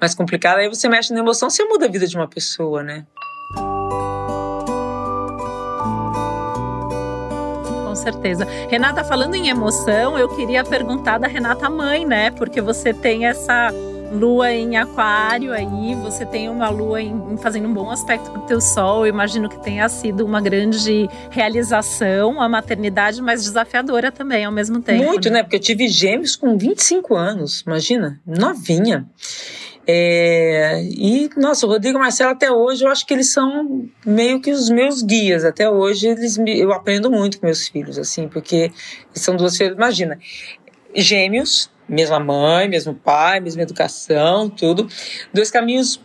[0.00, 0.60] mais complicada.
[0.60, 3.04] Aí você mexe na emoção, você muda a vida de uma pessoa, né?
[7.84, 8.46] Com certeza.
[8.68, 12.30] Renata, falando em emoção, eu queria perguntar da Renata mãe, né?
[12.30, 13.70] Porque você tem essa
[14.10, 18.46] lua em aquário aí, você tem uma lua em, fazendo um bom aspecto para o
[18.46, 19.06] teu sol.
[19.06, 24.80] Eu imagino que tenha sido uma grande realização a maternidade, mas desafiadora também ao mesmo
[24.80, 25.04] tempo.
[25.04, 25.36] Muito, né?
[25.36, 25.42] né?
[25.42, 29.06] Porque eu tive gêmeos com 25 anos, imagina, novinha.
[29.86, 33.88] É, e, nossa, o Rodrigo e o Marcelo, até hoje, eu acho que eles são
[34.04, 35.44] meio que os meus guias.
[35.44, 38.70] Até hoje, eles me, eu aprendo muito com meus filhos, assim, porque
[39.12, 39.74] são duas filhas.
[39.74, 40.18] Imagina,
[40.94, 44.88] gêmeos, mesma mãe, mesmo pai, mesma educação, tudo.
[45.34, 46.00] Dois caminhos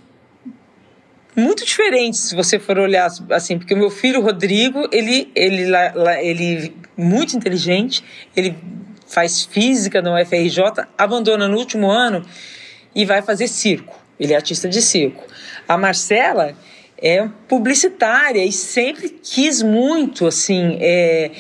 [1.36, 5.66] muito diferentes se você for olhar assim, porque o meu filho Rodrigo, ele ele
[6.22, 8.04] ele muito inteligente,
[8.36, 8.56] ele
[9.06, 12.26] faz física no UFRJ, abandona no último ano
[12.96, 14.00] e vai fazer circo.
[14.20, 15.24] Ele é artista de circo.
[15.68, 16.56] A Marcela
[16.98, 21.32] é publicitária e sempre quis muito assim é,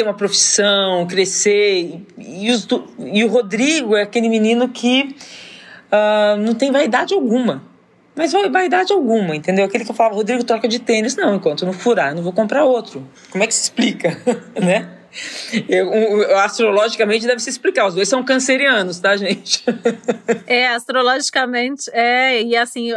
[0.00, 2.02] ter uma profissão, crescer.
[2.18, 2.66] E, os,
[2.98, 5.14] e o Rodrigo é aquele menino que
[5.92, 7.62] uh, não tem vaidade alguma.
[8.16, 9.64] Mas vaidade alguma, entendeu?
[9.64, 11.16] Aquele que eu falava, Rodrigo, troca de tênis.
[11.16, 13.06] Não, enquanto não furar, não vou comprar outro.
[13.30, 14.18] Como é que se explica,
[14.60, 14.88] né?
[15.68, 17.86] Eu, eu, astrologicamente deve se explicar.
[17.86, 19.64] Os dois são cancerianos, tá, gente?
[20.46, 22.42] É, astrologicamente, é.
[22.42, 22.90] E assim,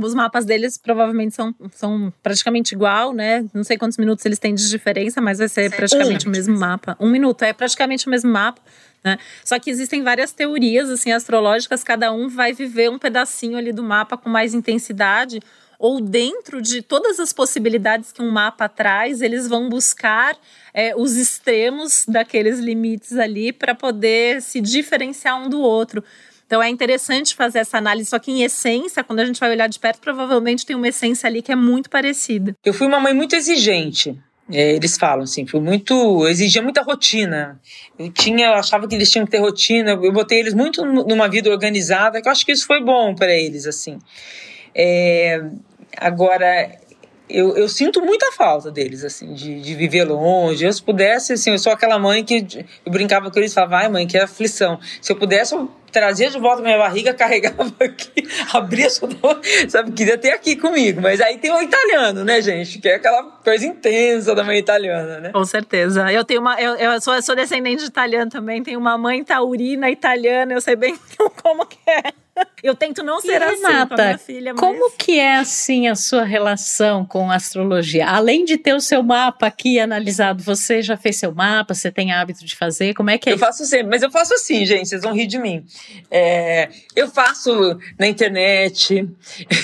[0.00, 3.44] os mapas deles provavelmente são, são praticamente igual, né?
[3.52, 6.30] Não sei quantos minutos eles têm de diferença, mas vai ser praticamente um.
[6.30, 6.96] o mesmo mapa.
[6.98, 8.60] Um minuto, é praticamente o mesmo mapa.
[9.04, 9.18] Né?
[9.44, 13.82] Só que existem várias teorias assim astrológicas, cada um vai viver um pedacinho ali do
[13.82, 15.40] mapa com mais intensidade
[15.78, 20.36] ou dentro de todas as possibilidades que um mapa traz, eles vão buscar
[20.74, 26.02] é, os extremos daqueles limites ali para poder se diferenciar um do outro.
[26.46, 29.68] Então é interessante fazer essa análise, só que em essência, quando a gente vai olhar
[29.68, 32.54] de perto, provavelmente tem uma essência ali que é muito parecida.
[32.64, 34.18] Eu fui uma mãe muito exigente.
[34.50, 36.26] É, eles falam assim, fui muito.
[36.26, 37.60] exigia muita rotina.
[37.98, 39.90] Eu tinha, eu achava que eles tinham que ter rotina.
[39.90, 43.34] Eu botei eles muito numa vida organizada, que eu acho que isso foi bom para
[43.34, 43.98] eles, assim.
[44.74, 45.44] É,
[46.00, 46.70] Agora,
[47.28, 50.64] eu, eu, sinto muita falta deles, assim, de, de viver longe.
[50.64, 52.46] Eu, se pudesse, assim, eu sou aquela mãe que
[52.86, 54.78] eu brincava com eles e falava, ai, mãe, que aflição.
[55.00, 59.08] Se eu pudesse, eu trazia de volta minha barriga, carregava aqui, abria só,
[59.68, 61.00] sabe, queria ter aqui comigo.
[61.00, 62.78] Mas aí tem o italiano, né, gente?
[62.78, 65.30] Que é aquela coisa intensa da mãe italiana, né?
[65.30, 66.12] Com certeza.
[66.12, 69.22] Eu tenho uma, eu, eu sou, eu sou descendente de italiano também, tenho uma mãe
[69.24, 70.98] taurina italiana, eu sei bem
[71.42, 72.12] como que é.
[72.62, 74.52] Eu tento não ser e, assim Renata, com a minha filha.
[74.52, 74.60] Mas...
[74.60, 78.06] Como que é assim a sua relação com a astrologia?
[78.06, 81.74] Além de ter o seu mapa aqui analisado, você já fez seu mapa?
[81.74, 82.94] Você tem hábito de fazer?
[82.94, 83.32] Como é que é?
[83.32, 84.88] Eu faço sempre, mas eu faço assim, gente.
[84.88, 85.64] Vocês vão rir de mim.
[86.10, 89.08] É, eu faço na internet.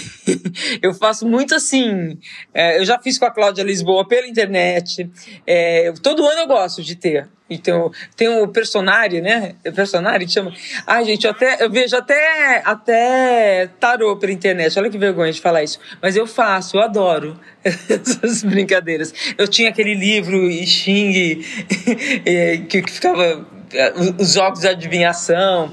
[0.82, 2.18] eu faço muito assim.
[2.52, 5.10] É, eu já fiz com a Cláudia Lisboa pela internet.
[5.46, 7.28] É, todo ano eu gosto de ter.
[7.48, 9.54] Então, tem o personagem, né?
[9.66, 10.52] O personagem chama.
[10.86, 14.78] Ai, gente, eu, até, eu vejo até, até tarô pela internet.
[14.78, 15.78] Olha que vergonha de falar isso.
[16.00, 19.12] Mas eu faço, eu adoro essas brincadeiras.
[19.36, 21.44] Eu tinha aquele livro I Ching,
[22.24, 23.46] é, que, que ficava
[24.18, 25.72] os jogos de adivinhação.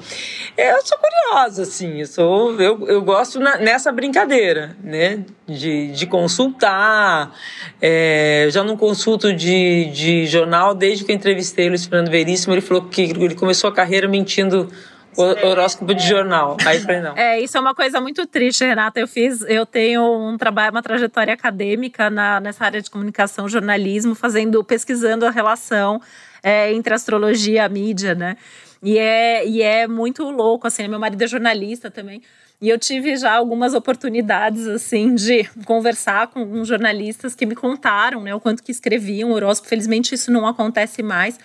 [0.58, 5.24] É, eu sou curiosa, assim, eu, sou, eu, eu gosto na, nessa brincadeira, né?
[5.47, 7.34] De, de consultar.
[7.82, 12.54] É, já não consulto de, de jornal desde que eu entrevistei o Luiz Fernando Veríssimo.
[12.54, 14.70] Ele falou que ele começou a carreira mentindo
[15.18, 16.57] horóscopo de jornal.
[16.66, 17.18] Aí falei, não.
[17.18, 18.99] É, isso é uma coisa muito triste, Renata.
[18.99, 24.16] Eu fiz, eu tenho um trabalho, uma trajetória acadêmica na, nessa área de comunicação, jornalismo,
[24.16, 26.01] fazendo, pesquisando a relação
[26.41, 28.38] é, entre astrologia e a mídia, né?
[28.82, 32.22] E é, e é muito louco, assim, meu marido é jornalista também.
[32.59, 38.36] E eu tive já algumas oportunidades, assim, de conversar com jornalistas que me contaram, né,
[38.36, 39.70] o quanto que escreviam horóscopo.
[39.70, 41.39] Felizmente isso não acontece mais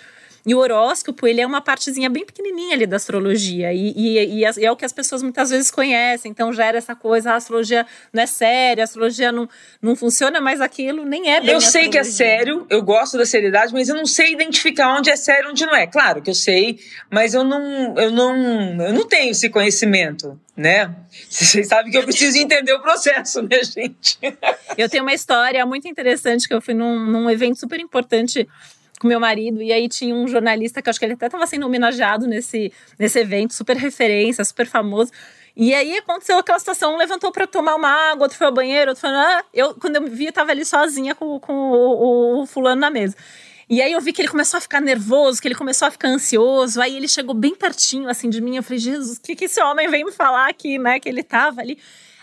[0.47, 3.73] e o horóscopo, ele é uma partezinha bem pequenininha ali da astrologia.
[3.73, 6.31] E, e, e, é o que as pessoas muitas vezes conhecem.
[6.31, 9.49] Então gera essa coisa, a astrologia não é séria, a astrologia não,
[9.83, 13.27] não funciona, mas aquilo nem é bem Eu sei que é sério, eu gosto da
[13.27, 15.85] seriedade, mas eu não sei identificar onde é sério e onde não é.
[15.89, 16.79] Claro que eu sei,
[17.11, 20.95] mas eu não, eu não, eu não tenho esse conhecimento né?
[21.29, 24.19] Vocês sabem que eu preciso entender o processo, né, gente?
[24.79, 28.49] Eu tenho uma história muito interessante que eu fui num, num evento super importante
[28.99, 31.67] com meu marido, e aí tinha um jornalista que acho que ele até estava sendo
[31.67, 35.11] homenageado nesse, nesse evento, super referência, super famoso.
[35.57, 38.91] E aí aconteceu aquela situação, um levantou para tomar uma água, outro foi ao banheiro,
[38.91, 39.11] outro foi.
[39.11, 42.91] Ah, eu, quando eu vi, eu tava ali sozinha com, com o, o, fulano na
[42.91, 43.17] mesa.
[43.69, 46.09] E aí eu vi que ele começou a ficar nervoso, que ele começou a ficar
[46.09, 46.81] ansioso.
[46.81, 48.57] Aí ele chegou bem pertinho assim de mim.
[48.57, 51.01] Eu falei, Jesus, o que, que esse homem veio me falar aqui, né?
[51.01, 51.79] Que ele tava ali.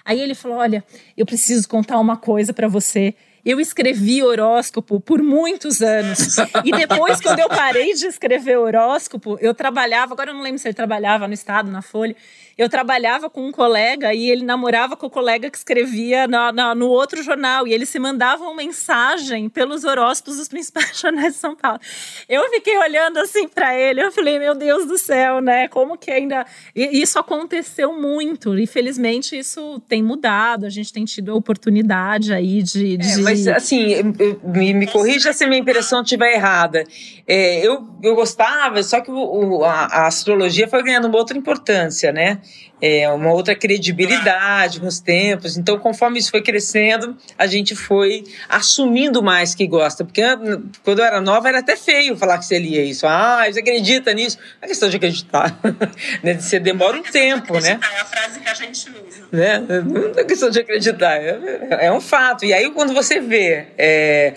[0.06, 0.84] Aí ele falou: Olha,
[1.18, 3.16] eu preciso contar uma coisa para você.
[3.46, 6.38] Eu escrevi horóscopo por muitos anos.
[6.64, 10.68] E depois, quando eu parei de escrever horóscopo, eu trabalhava, agora eu não lembro se
[10.68, 12.16] ele trabalhava no Estado, na Folha,
[12.58, 16.76] eu trabalhava com um colega e ele namorava com o colega que escrevia no, no,
[16.76, 17.68] no outro jornal.
[17.68, 21.80] E eles se mandavam mensagem pelos horóscopos dos principais jornais de São Paulo.
[22.30, 25.68] Eu fiquei olhando assim para ele, eu falei, meu Deus do céu, né?
[25.68, 26.46] Como que ainda.
[26.76, 28.58] E isso aconteceu muito.
[28.58, 32.98] E felizmente isso tem mudado, a gente tem tido a oportunidade aí de.
[32.98, 33.14] de...
[33.14, 33.96] É, mas assim,
[34.44, 36.84] me, me corrija se a minha impressão estiver errada.
[37.28, 41.38] É, eu, eu gostava, só que o, o, a, a astrologia foi ganhando uma outra
[41.38, 42.42] importância, né?
[42.86, 45.56] é, uma outra credibilidade com os tempos.
[45.56, 50.04] Então, conforme isso foi crescendo, a gente foi assumindo mais que gosta.
[50.04, 50.22] Porque
[50.84, 53.08] quando eu era nova, era até feio falar que você lia isso.
[53.08, 54.38] Ah, você acredita nisso?
[54.62, 55.58] É questão de acreditar.
[56.22, 56.34] né?
[56.34, 57.80] Você demora um tempo, né?
[57.82, 59.28] É a frase que a gente usa.
[59.32, 59.60] Né?
[59.60, 62.44] Não é questão de acreditar, é, é um fato.
[62.44, 63.68] E aí, quando você vê.
[63.78, 64.34] É,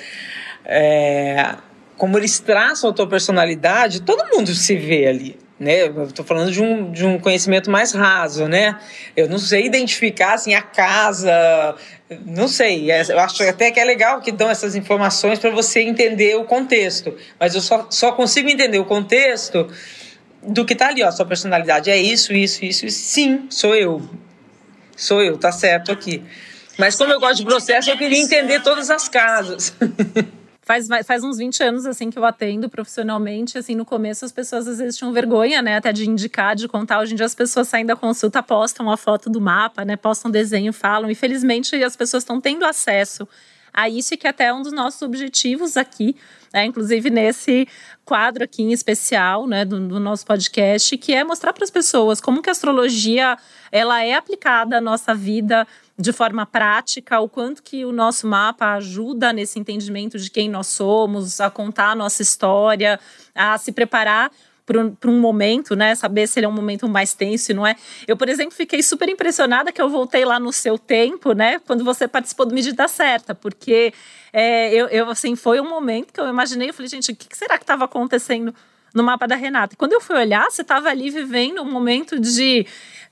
[0.64, 1.56] é,
[1.96, 5.86] como eles traçam a tua personalidade, todo mundo se vê ali né?
[5.86, 8.78] Eu estou falando de um, de um conhecimento mais raso, né?
[9.16, 11.74] Eu não sei identificar assim a casa,
[12.26, 12.90] não sei.
[12.90, 16.44] É, eu acho até que é legal que dão essas informações para você entender o
[16.44, 19.68] contexto, mas eu só, só consigo entender o contexto
[20.42, 21.10] do que está ali, ó.
[21.10, 22.88] Sua personalidade é isso, isso, isso.
[22.90, 24.02] Sim, sou eu,
[24.94, 26.22] sou eu, tá certo aqui.
[26.78, 29.74] Mas como eu gosto de processo, eu queria entender todas as casas.
[30.66, 34.66] faz, faz uns 20 anos, assim, que eu atendo profissionalmente, assim, no começo as pessoas
[34.66, 36.98] às vezes tinham vergonha, né, até de indicar, de contar.
[36.98, 40.28] Hoje em dia as pessoas saem da consulta, postam a foto do mapa, né, postam
[40.28, 41.08] desenho, falam.
[41.08, 43.28] E felizmente as pessoas estão tendo acesso
[43.72, 46.16] a isso e que até é um dos nossos objetivos aqui,
[46.52, 47.68] né, inclusive nesse
[48.04, 52.20] quadro aqui em especial, né, do, do nosso podcast, que é mostrar para as pessoas
[52.20, 53.38] como que a astrologia
[53.70, 55.64] ela é aplicada à nossa vida
[55.98, 60.66] de forma prática, o quanto que o nosso mapa ajuda nesse entendimento de quem nós
[60.66, 63.00] somos, a contar a nossa história,
[63.34, 64.30] a se preparar
[64.66, 65.94] para um, momento, né?
[65.94, 67.76] Saber se ele é um momento mais tenso, não é?
[68.06, 71.60] Eu, por exemplo, fiquei super impressionada que eu voltei lá no seu tempo, né?
[71.60, 73.94] Quando você participou do Medida Certa, porque
[74.32, 77.36] é, eu, eu, assim, foi um momento que eu imaginei, eu falei, gente, o que
[77.36, 78.52] será que estava acontecendo
[78.92, 79.74] no mapa da Renata?
[79.74, 82.66] E quando eu fui olhar, você estava ali vivendo um momento de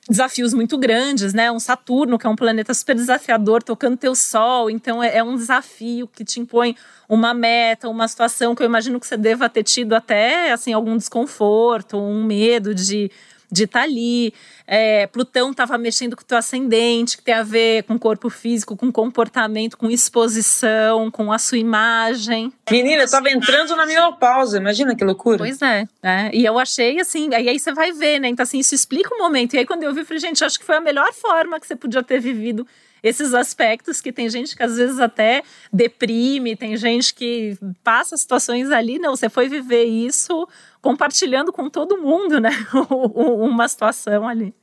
[0.09, 1.51] desafios muito grandes, né?
[1.51, 5.37] Um Saturno, que é um planeta super desafiador, tocando teu Sol, então é, é, um
[5.37, 6.77] desafio que te impõe
[7.09, 10.97] uma meta, uma situação que eu imagino que você deva ter tido até assim algum
[10.97, 13.11] desconforto, um medo de
[13.55, 14.35] de estar tá ali.
[14.67, 18.77] É, Plutão estava mexendo com o teu ascendente, que tem a ver com corpo físico,
[18.77, 22.53] com comportamento, com exposição, com a sua imagem.
[22.71, 25.39] Menina, eu estava entrando na menopausa, imagina que loucura.
[25.39, 26.31] Pois é, né?
[26.33, 28.29] E eu achei assim, aí, aí você vai ver, né?
[28.29, 29.55] Então, assim, isso explica o momento.
[29.55, 31.67] E aí, quando eu vi, eu falei, gente, acho que foi a melhor forma que
[31.67, 32.67] você podia ter vivido
[33.05, 38.71] esses aspectos que tem gente que às vezes até deprime, tem gente que passa situações
[38.71, 40.49] ali, não, você foi viver isso
[40.81, 42.51] compartilhando com todo mundo, né?
[43.15, 44.55] Uma situação ali.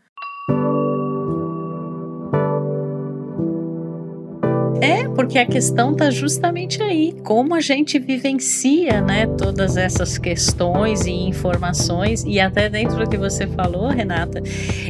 [4.81, 11.05] É, porque a questão está justamente aí, como a gente vivencia, né, todas essas questões
[11.05, 14.41] e informações e até dentro do que você falou, Renata,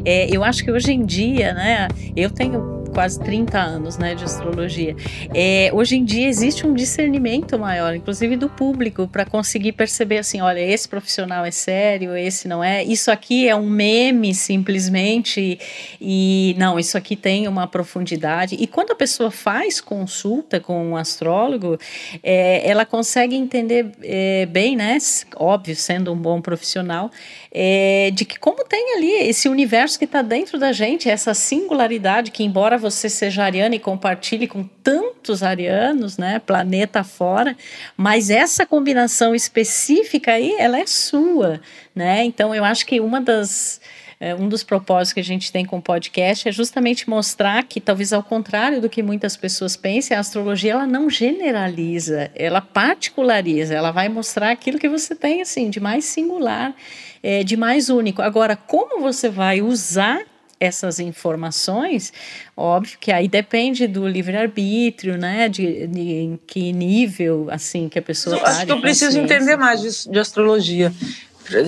[0.05, 4.23] é, eu acho que hoje em dia, né, eu tenho quase 30 anos né, de
[4.23, 4.95] astrologia.
[5.33, 10.41] É, hoje em dia existe um discernimento maior, inclusive do público, para conseguir perceber assim:
[10.41, 15.59] olha, esse profissional é sério, esse não é, isso aqui é um meme simplesmente,
[15.99, 18.55] e não, isso aqui tem uma profundidade.
[18.59, 21.77] E quando a pessoa faz consulta com um astrólogo,
[22.21, 24.97] é, ela consegue entender é, bem, né?
[25.35, 27.09] Óbvio, sendo um bom profissional,
[27.53, 32.31] é, de que como tem ali esse universo que está dentro da gente, essa singularidade
[32.31, 37.57] que, embora você seja ariano e compartilhe com tantos arianos, né, planeta fora,
[37.97, 41.59] mas essa combinação específica aí, ela é sua,
[41.93, 42.23] né?
[42.23, 43.81] Então eu acho que uma das
[44.21, 47.81] é, um dos propósitos que a gente tem com o podcast é justamente mostrar que,
[47.81, 53.73] talvez ao contrário do que muitas pessoas pensem, a astrologia ela não generaliza, ela particulariza,
[53.73, 56.75] ela vai mostrar aquilo que você tem assim de mais singular,
[57.23, 58.21] é, de mais único.
[58.21, 60.21] Agora, como você vai usar
[60.59, 62.13] essas informações,
[62.55, 65.49] óbvio que aí depende do livre-arbítrio, né?
[65.49, 68.49] De, de, em que nível, assim, que a pessoa está.
[68.49, 70.93] Acho que eu preciso entender mais de, de astrologia.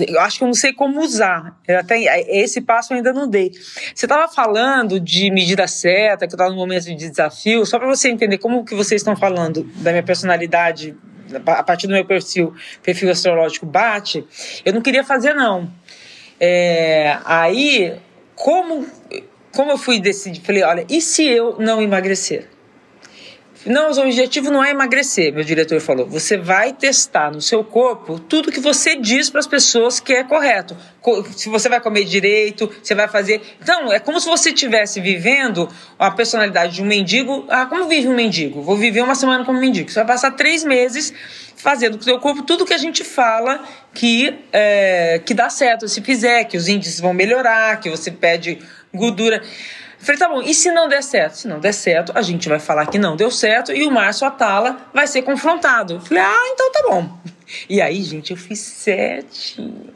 [0.08, 1.60] Eu acho que eu não sei como usar.
[1.66, 2.00] Eu até,
[2.30, 3.50] esse passo eu ainda não dei.
[3.94, 7.88] Você estava falando de medida certa, que eu estava no momento de desafio, só para
[7.88, 10.96] você entender como que vocês estão falando da minha personalidade
[11.46, 14.24] a partir do meu perfil, perfil astrológico bate,
[14.64, 15.70] eu não queria fazer não.
[16.40, 17.94] É, aí,
[18.34, 18.86] como,
[19.52, 22.48] como eu fui decidir, falei, olha, e se eu não emagrecer?
[23.66, 26.06] Não, o objetivo não é emagrecer, meu diretor falou.
[26.06, 30.22] Você vai testar no seu corpo tudo que você diz para as pessoas que é
[30.22, 30.76] correto.
[31.34, 33.40] Se você vai comer direito, você vai fazer.
[33.62, 37.46] Então, é como se você estivesse vivendo a personalidade de um mendigo.
[37.48, 38.62] Ah, como vive um mendigo?
[38.62, 39.90] Vou viver uma semana como mendigo.
[39.90, 41.12] Você vai passar três meses
[41.56, 45.88] fazendo com o seu corpo tudo que a gente fala que, é, que dá certo
[45.88, 48.58] se fizer, que os índices vão melhorar, que você pede
[48.92, 49.42] gordura.
[50.04, 51.38] Falei, tá bom, e se não der certo?
[51.38, 54.26] Se não der certo, a gente vai falar que não deu certo e o Márcio
[54.26, 55.98] Atala vai ser confrontado.
[56.00, 57.18] Falei, ah, então tá bom.
[57.70, 59.94] E aí, gente, eu fiz certinho.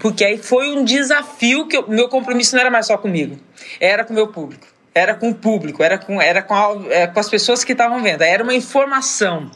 [0.00, 3.38] Porque aí foi um desafio que meu compromisso não era mais só comigo,
[3.80, 4.66] era com o meu público.
[4.92, 8.02] Era com o público, era com, era com, a, é, com as pessoas que estavam
[8.02, 8.22] vendo.
[8.22, 9.50] Era uma informação.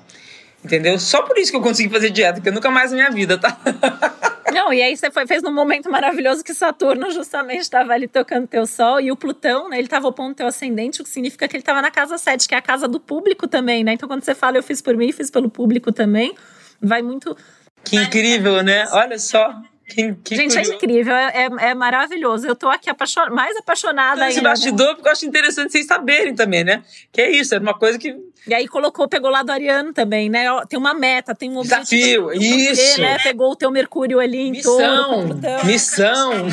[0.62, 0.99] Entendeu?
[0.99, 3.57] Só por isso que eu consegui fazer dieta, porque nunca mais na minha vida, tá?
[4.53, 8.46] Não, e aí você foi, fez num momento maravilhoso que Saturno justamente estava ali tocando
[8.46, 11.57] teu sol e o Plutão, né, ele estava opondo teu ascendente, o que significa que
[11.57, 13.92] ele estava na casa 7, que é a casa do público também, né?
[13.92, 16.34] Então quando você fala eu fiz por mim, fiz pelo público também,
[16.80, 17.36] vai muito
[17.84, 18.86] Que incrível, né?
[18.92, 19.55] Olha só.
[20.01, 20.72] Que, que Gente, é curioso.
[20.72, 22.47] é incrível, é, é, maravilhoso.
[22.47, 23.28] Eu tô aqui apaixon...
[23.30, 24.53] mais apaixonada Esse ainda.
[24.55, 24.70] Esse né?
[24.70, 26.82] bastidor, porque eu acho interessante vocês saberem também, né?
[27.11, 28.16] Que é isso, é uma coisa que.
[28.47, 30.47] E aí colocou, pegou lá do Ariano também, né?
[30.68, 32.30] Tem uma meta, tem um objetivo.
[32.30, 33.01] Desafio, isso.
[33.01, 33.18] né?
[33.18, 35.41] Pegou o teu Mercúrio ali em missão, torno.
[35.64, 36.49] Missão.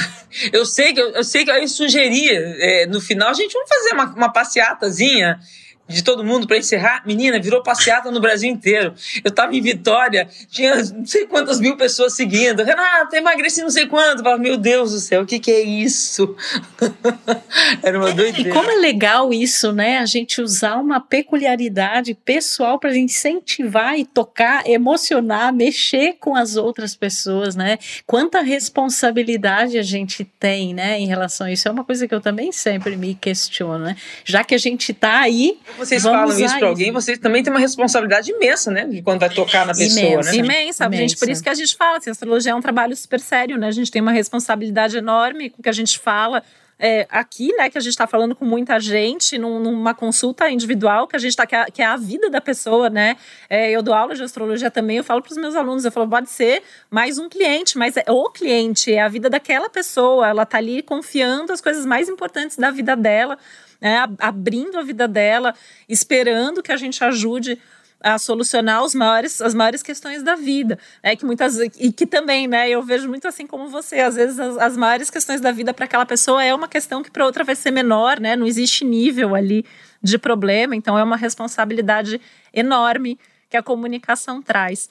[0.51, 3.69] Eu sei que eu, eu sei que eu sugeria, é, no final, a gente vamos
[3.69, 5.39] fazer uma, uma passeatazinha
[5.87, 7.03] de todo mundo para encerrar.
[7.05, 8.93] Menina, virou passeata no Brasil inteiro.
[9.23, 12.63] Eu tava em Vitória, tinha não sei quantas mil pessoas seguindo.
[12.63, 14.19] Renata, emagreci não sei quanto.
[14.19, 16.35] Eu falava, meu Deus do céu, o que, que é isso?
[17.81, 18.49] Era uma doideira.
[18.49, 19.97] E como é legal isso, né?
[19.99, 26.95] A gente usar uma peculiaridade pessoal para incentivar e tocar, emocionar, mexer com as outras
[26.95, 27.77] pessoas, né?
[28.05, 31.67] Quanta responsabilidade a gente tem, né, em relação a isso.
[31.67, 33.95] É uma coisa que eu também sempre me questiono, né?
[34.25, 37.51] Já que a gente tá aí vocês Vamos falam isso para alguém, vocês também têm
[37.51, 38.85] uma responsabilidade imensa, né?
[38.85, 40.37] De quando vai tocar na pessoa, imensa, né?
[40.37, 41.17] Imensa, imensa, gente.
[41.17, 43.67] Por isso que a gente fala, assim, a astrologia é um trabalho super sério, né?
[43.67, 46.43] A gente tem uma responsabilidade enorme com o que a gente fala.
[46.79, 51.07] É, aqui, né, que a gente está falando com muita gente, num, numa consulta individual,
[51.07, 53.17] que a gente está, que, é, que, é a vida da pessoa, né?
[53.49, 56.07] É, eu dou aula de astrologia também, eu falo para os meus alunos, eu falo,
[56.07, 56.61] pode ser
[56.91, 60.83] mais um cliente, mas é o cliente, é a vida daquela pessoa, ela está ali
[60.83, 63.39] confiando as coisas mais importantes da vida dela
[63.81, 65.53] né, abrindo a vida dela,
[65.87, 67.59] esperando que a gente ajude
[67.99, 71.15] a solucionar os maiores, as maiores questões da vida, né?
[71.15, 72.69] Que muitas e que também, né?
[72.69, 75.85] Eu vejo muito assim como você, às vezes as, as maiores questões da vida para
[75.85, 78.35] aquela pessoa é uma questão que para outra vai ser menor, né?
[78.35, 79.65] Não existe nível ali
[80.01, 82.21] de problema, então é uma responsabilidade
[82.53, 83.19] enorme
[83.49, 84.89] que a comunicação traz.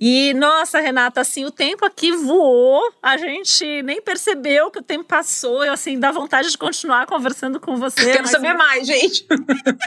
[0.00, 5.02] E, nossa, Renata, assim, o tempo aqui voou, a gente nem percebeu que o tempo
[5.02, 5.64] passou.
[5.64, 8.04] Eu, assim, dá vontade de continuar conversando com você.
[8.04, 8.30] Quero mas...
[8.30, 9.26] saber mais, gente.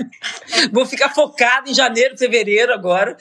[0.74, 3.16] Vou ficar focada em janeiro, fevereiro agora.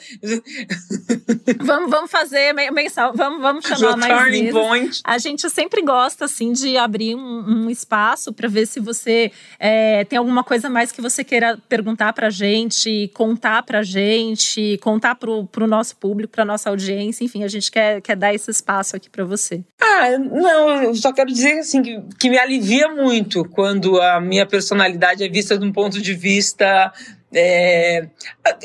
[1.61, 4.51] vamos, vamos fazer mensal, vamos, vamos chamar mais vezes.
[4.51, 4.99] Point.
[5.05, 10.03] A gente sempre gosta, assim, de abrir um, um espaço para ver se você é,
[10.03, 15.45] tem alguma coisa mais que você queira perguntar pra gente, contar pra gente, contar pro,
[15.45, 16.80] pro nosso público, pra nossa audiência.
[16.89, 19.63] Enfim, a gente quer, quer dar esse espaço aqui para você.
[19.79, 24.45] Ah, não, eu só quero dizer, assim, que, que me alivia muito quando a minha
[24.45, 26.91] personalidade é vista de um ponto de vista
[27.33, 28.07] é,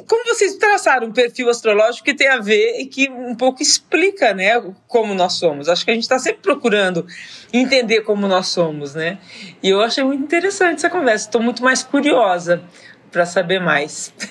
[0.09, 4.35] como vocês traçaram um perfil astrológico que tem a ver e que um pouco explica,
[4.35, 5.69] né, como nós somos.
[5.69, 7.07] Acho que a gente está sempre procurando
[7.53, 9.19] entender como nós somos, né?
[9.63, 11.27] E eu achei muito interessante essa conversa.
[11.27, 12.63] Estou muito mais curiosa
[13.17, 14.13] para saber mais.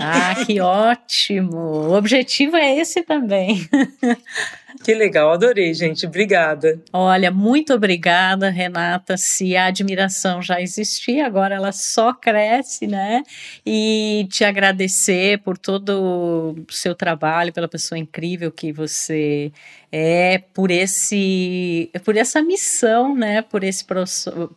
[0.00, 1.56] Ah, que ótimo!
[1.56, 3.68] O objetivo é esse também.
[4.82, 6.04] Que legal, adorei, gente.
[6.04, 6.78] Obrigada.
[6.92, 9.16] Olha, muito obrigada, Renata.
[9.16, 13.22] Se a admiração já existia, agora ela só cresce, né?
[13.64, 19.52] E te agradecer por todo o seu trabalho, pela pessoa incrível que você
[19.96, 23.84] é por esse por essa missão, né, por esse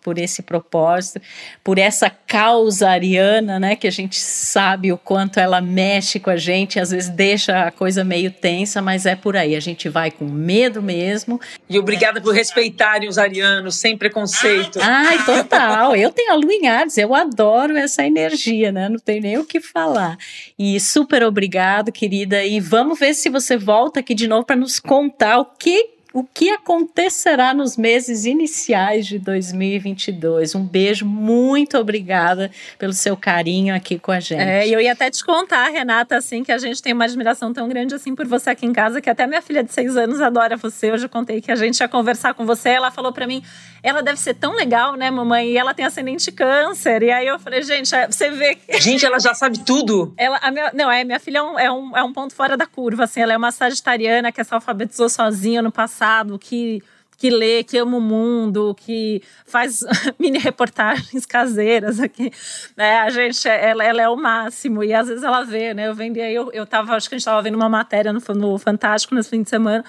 [0.01, 1.21] por esse propósito,
[1.63, 6.37] por essa causa ariana, né, que a gente sabe o quanto ela mexe com a
[6.37, 10.09] gente, às vezes deixa a coisa meio tensa, mas é por aí, a gente vai
[10.09, 11.39] com medo mesmo.
[11.69, 14.79] E obrigada por respeitarem os arianos sem preconceito.
[14.81, 15.95] Ai, total.
[15.95, 18.89] Eu tenho a lua em Ares, eu adoro essa energia, né?
[18.89, 20.17] Não tem nem o que falar.
[20.57, 24.79] E super obrigado, querida, e vamos ver se você volta aqui de novo para nos
[24.79, 30.55] contar o que o que acontecerá nos meses iniciais de 2022.
[30.55, 32.49] Um beijo, muito obrigada
[32.79, 34.41] pelo seu carinho aqui com a gente.
[34.41, 37.69] É, eu ia até te contar, Renata, assim, que a gente tem uma admiração tão
[37.69, 40.57] grande assim por você aqui em casa, que até minha filha de seis anos adora
[40.57, 40.91] você.
[40.91, 43.43] Hoje eu contei que a gente ia conversar com você, ela falou para mim,
[43.83, 45.51] ela deve ser tão legal, né, mamãe?
[45.51, 47.03] E ela tem ascendente câncer.
[47.03, 48.57] E aí eu falei, gente, é, você vê.
[48.79, 50.13] Gente, ela já sabe tudo.
[50.17, 52.55] Ela, a minha, não, é, minha filha é um, é, um, é um ponto fora
[52.55, 56.06] da curva, assim, ela é uma sagitariana que se alfabetizou sozinha no passado,
[56.39, 56.81] que
[57.17, 59.83] que lê, que ama o mundo, que faz
[60.19, 62.31] mini reportagens caseiras aqui,
[62.75, 62.99] né?
[62.99, 65.87] A gente, ela, ela é o máximo e às vezes ela vê, né?
[65.87, 68.21] Eu vendo aí, eu, eu tava, acho que a gente tava vendo uma matéria no,
[68.35, 69.83] no Fantástico nesse fim de semana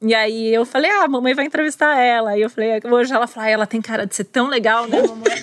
[0.00, 2.36] e aí eu falei, ah, a mamãe vai entrevistar ela.
[2.36, 5.02] E eu falei, hoje ela fala, ah, ela tem cara de ser tão legal, né,
[5.02, 5.42] mamãe?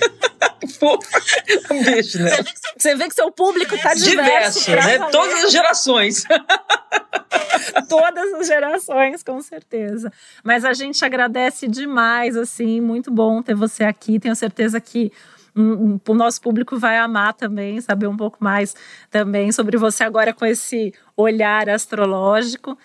[1.72, 2.32] um beijo, né?
[2.78, 4.60] Você vê que seu público tá diverso.
[4.60, 5.10] Diverso, né?
[5.12, 6.24] Todas as gerações.
[7.90, 10.12] Todas as gerações, com certeza.
[10.44, 14.20] Mas a gente agradece demais, assim, muito bom ter você aqui.
[14.20, 15.12] Tenho certeza que
[15.56, 18.76] o nosso público vai amar também, saber um pouco mais
[19.10, 22.78] também sobre você agora com esse olhar astrológico.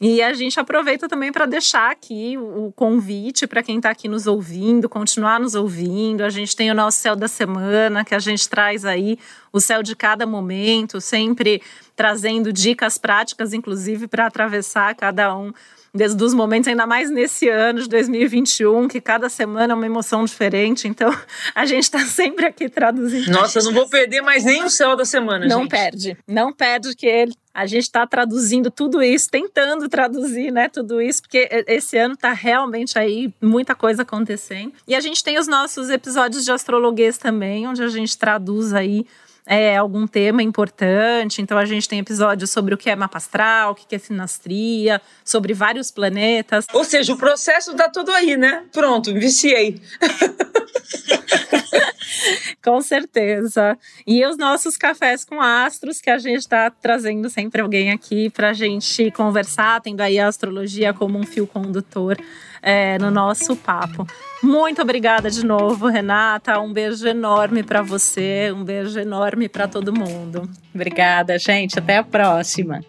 [0.00, 4.28] E a gente aproveita também para deixar aqui o convite para quem está aqui nos
[4.28, 6.22] ouvindo, continuar nos ouvindo.
[6.22, 9.18] A gente tem o nosso céu da semana, que a gente traz aí
[9.52, 11.60] o céu de cada momento, sempre
[11.96, 15.52] trazendo dicas práticas, inclusive, para atravessar cada um
[15.94, 20.24] desde os momentos, ainda mais nesse ano de 2021, que cada semana é uma emoção
[20.24, 20.86] diferente.
[20.88, 21.14] Então,
[21.54, 23.30] a gente está sempre aqui traduzindo.
[23.30, 25.70] Nossa, eu não vou perder mais nem o céu da semana, não gente.
[25.70, 26.16] perde.
[26.26, 31.22] Não perde que ele a gente está traduzindo tudo isso, tentando traduzir, né, tudo isso,
[31.22, 34.72] porque esse ano está realmente aí muita coisa acontecendo.
[34.86, 39.04] E a gente tem os nossos episódios de astrologuês também, onde a gente traduz aí
[39.48, 41.40] é, algum tema importante.
[41.40, 45.00] Então a gente tem episódios sobre o que é mapa astral, o que é sinastria,
[45.24, 46.66] sobre vários planetas.
[46.72, 48.64] Ou seja, o processo tá todo aí, né?
[48.70, 49.80] Pronto, viciei.
[52.62, 53.78] com certeza.
[54.06, 58.50] E os nossos cafés com astros, que a gente está trazendo sempre alguém aqui para
[58.50, 62.18] a gente conversar, tendo aí a astrologia como um fio condutor
[62.62, 64.06] é, no nosso papo.
[64.42, 66.60] Muito obrigada de novo, Renata.
[66.60, 70.48] Um beijo enorme para você, um beijo enorme para todo mundo.
[70.74, 71.78] Obrigada, gente.
[71.78, 72.80] Até a próxima.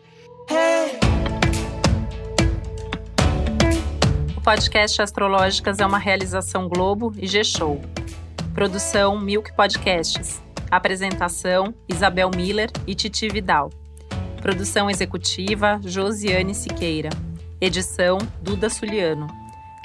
[4.36, 7.82] O podcast Astrológicas é uma realização Globo e G-Show.
[8.54, 10.42] Produção Milk Podcasts.
[10.72, 13.70] Apresentação Isabel Miller e Titi Vidal.
[14.42, 17.10] Produção executiva Josiane Siqueira.
[17.62, 19.39] Edição Duda Suliano.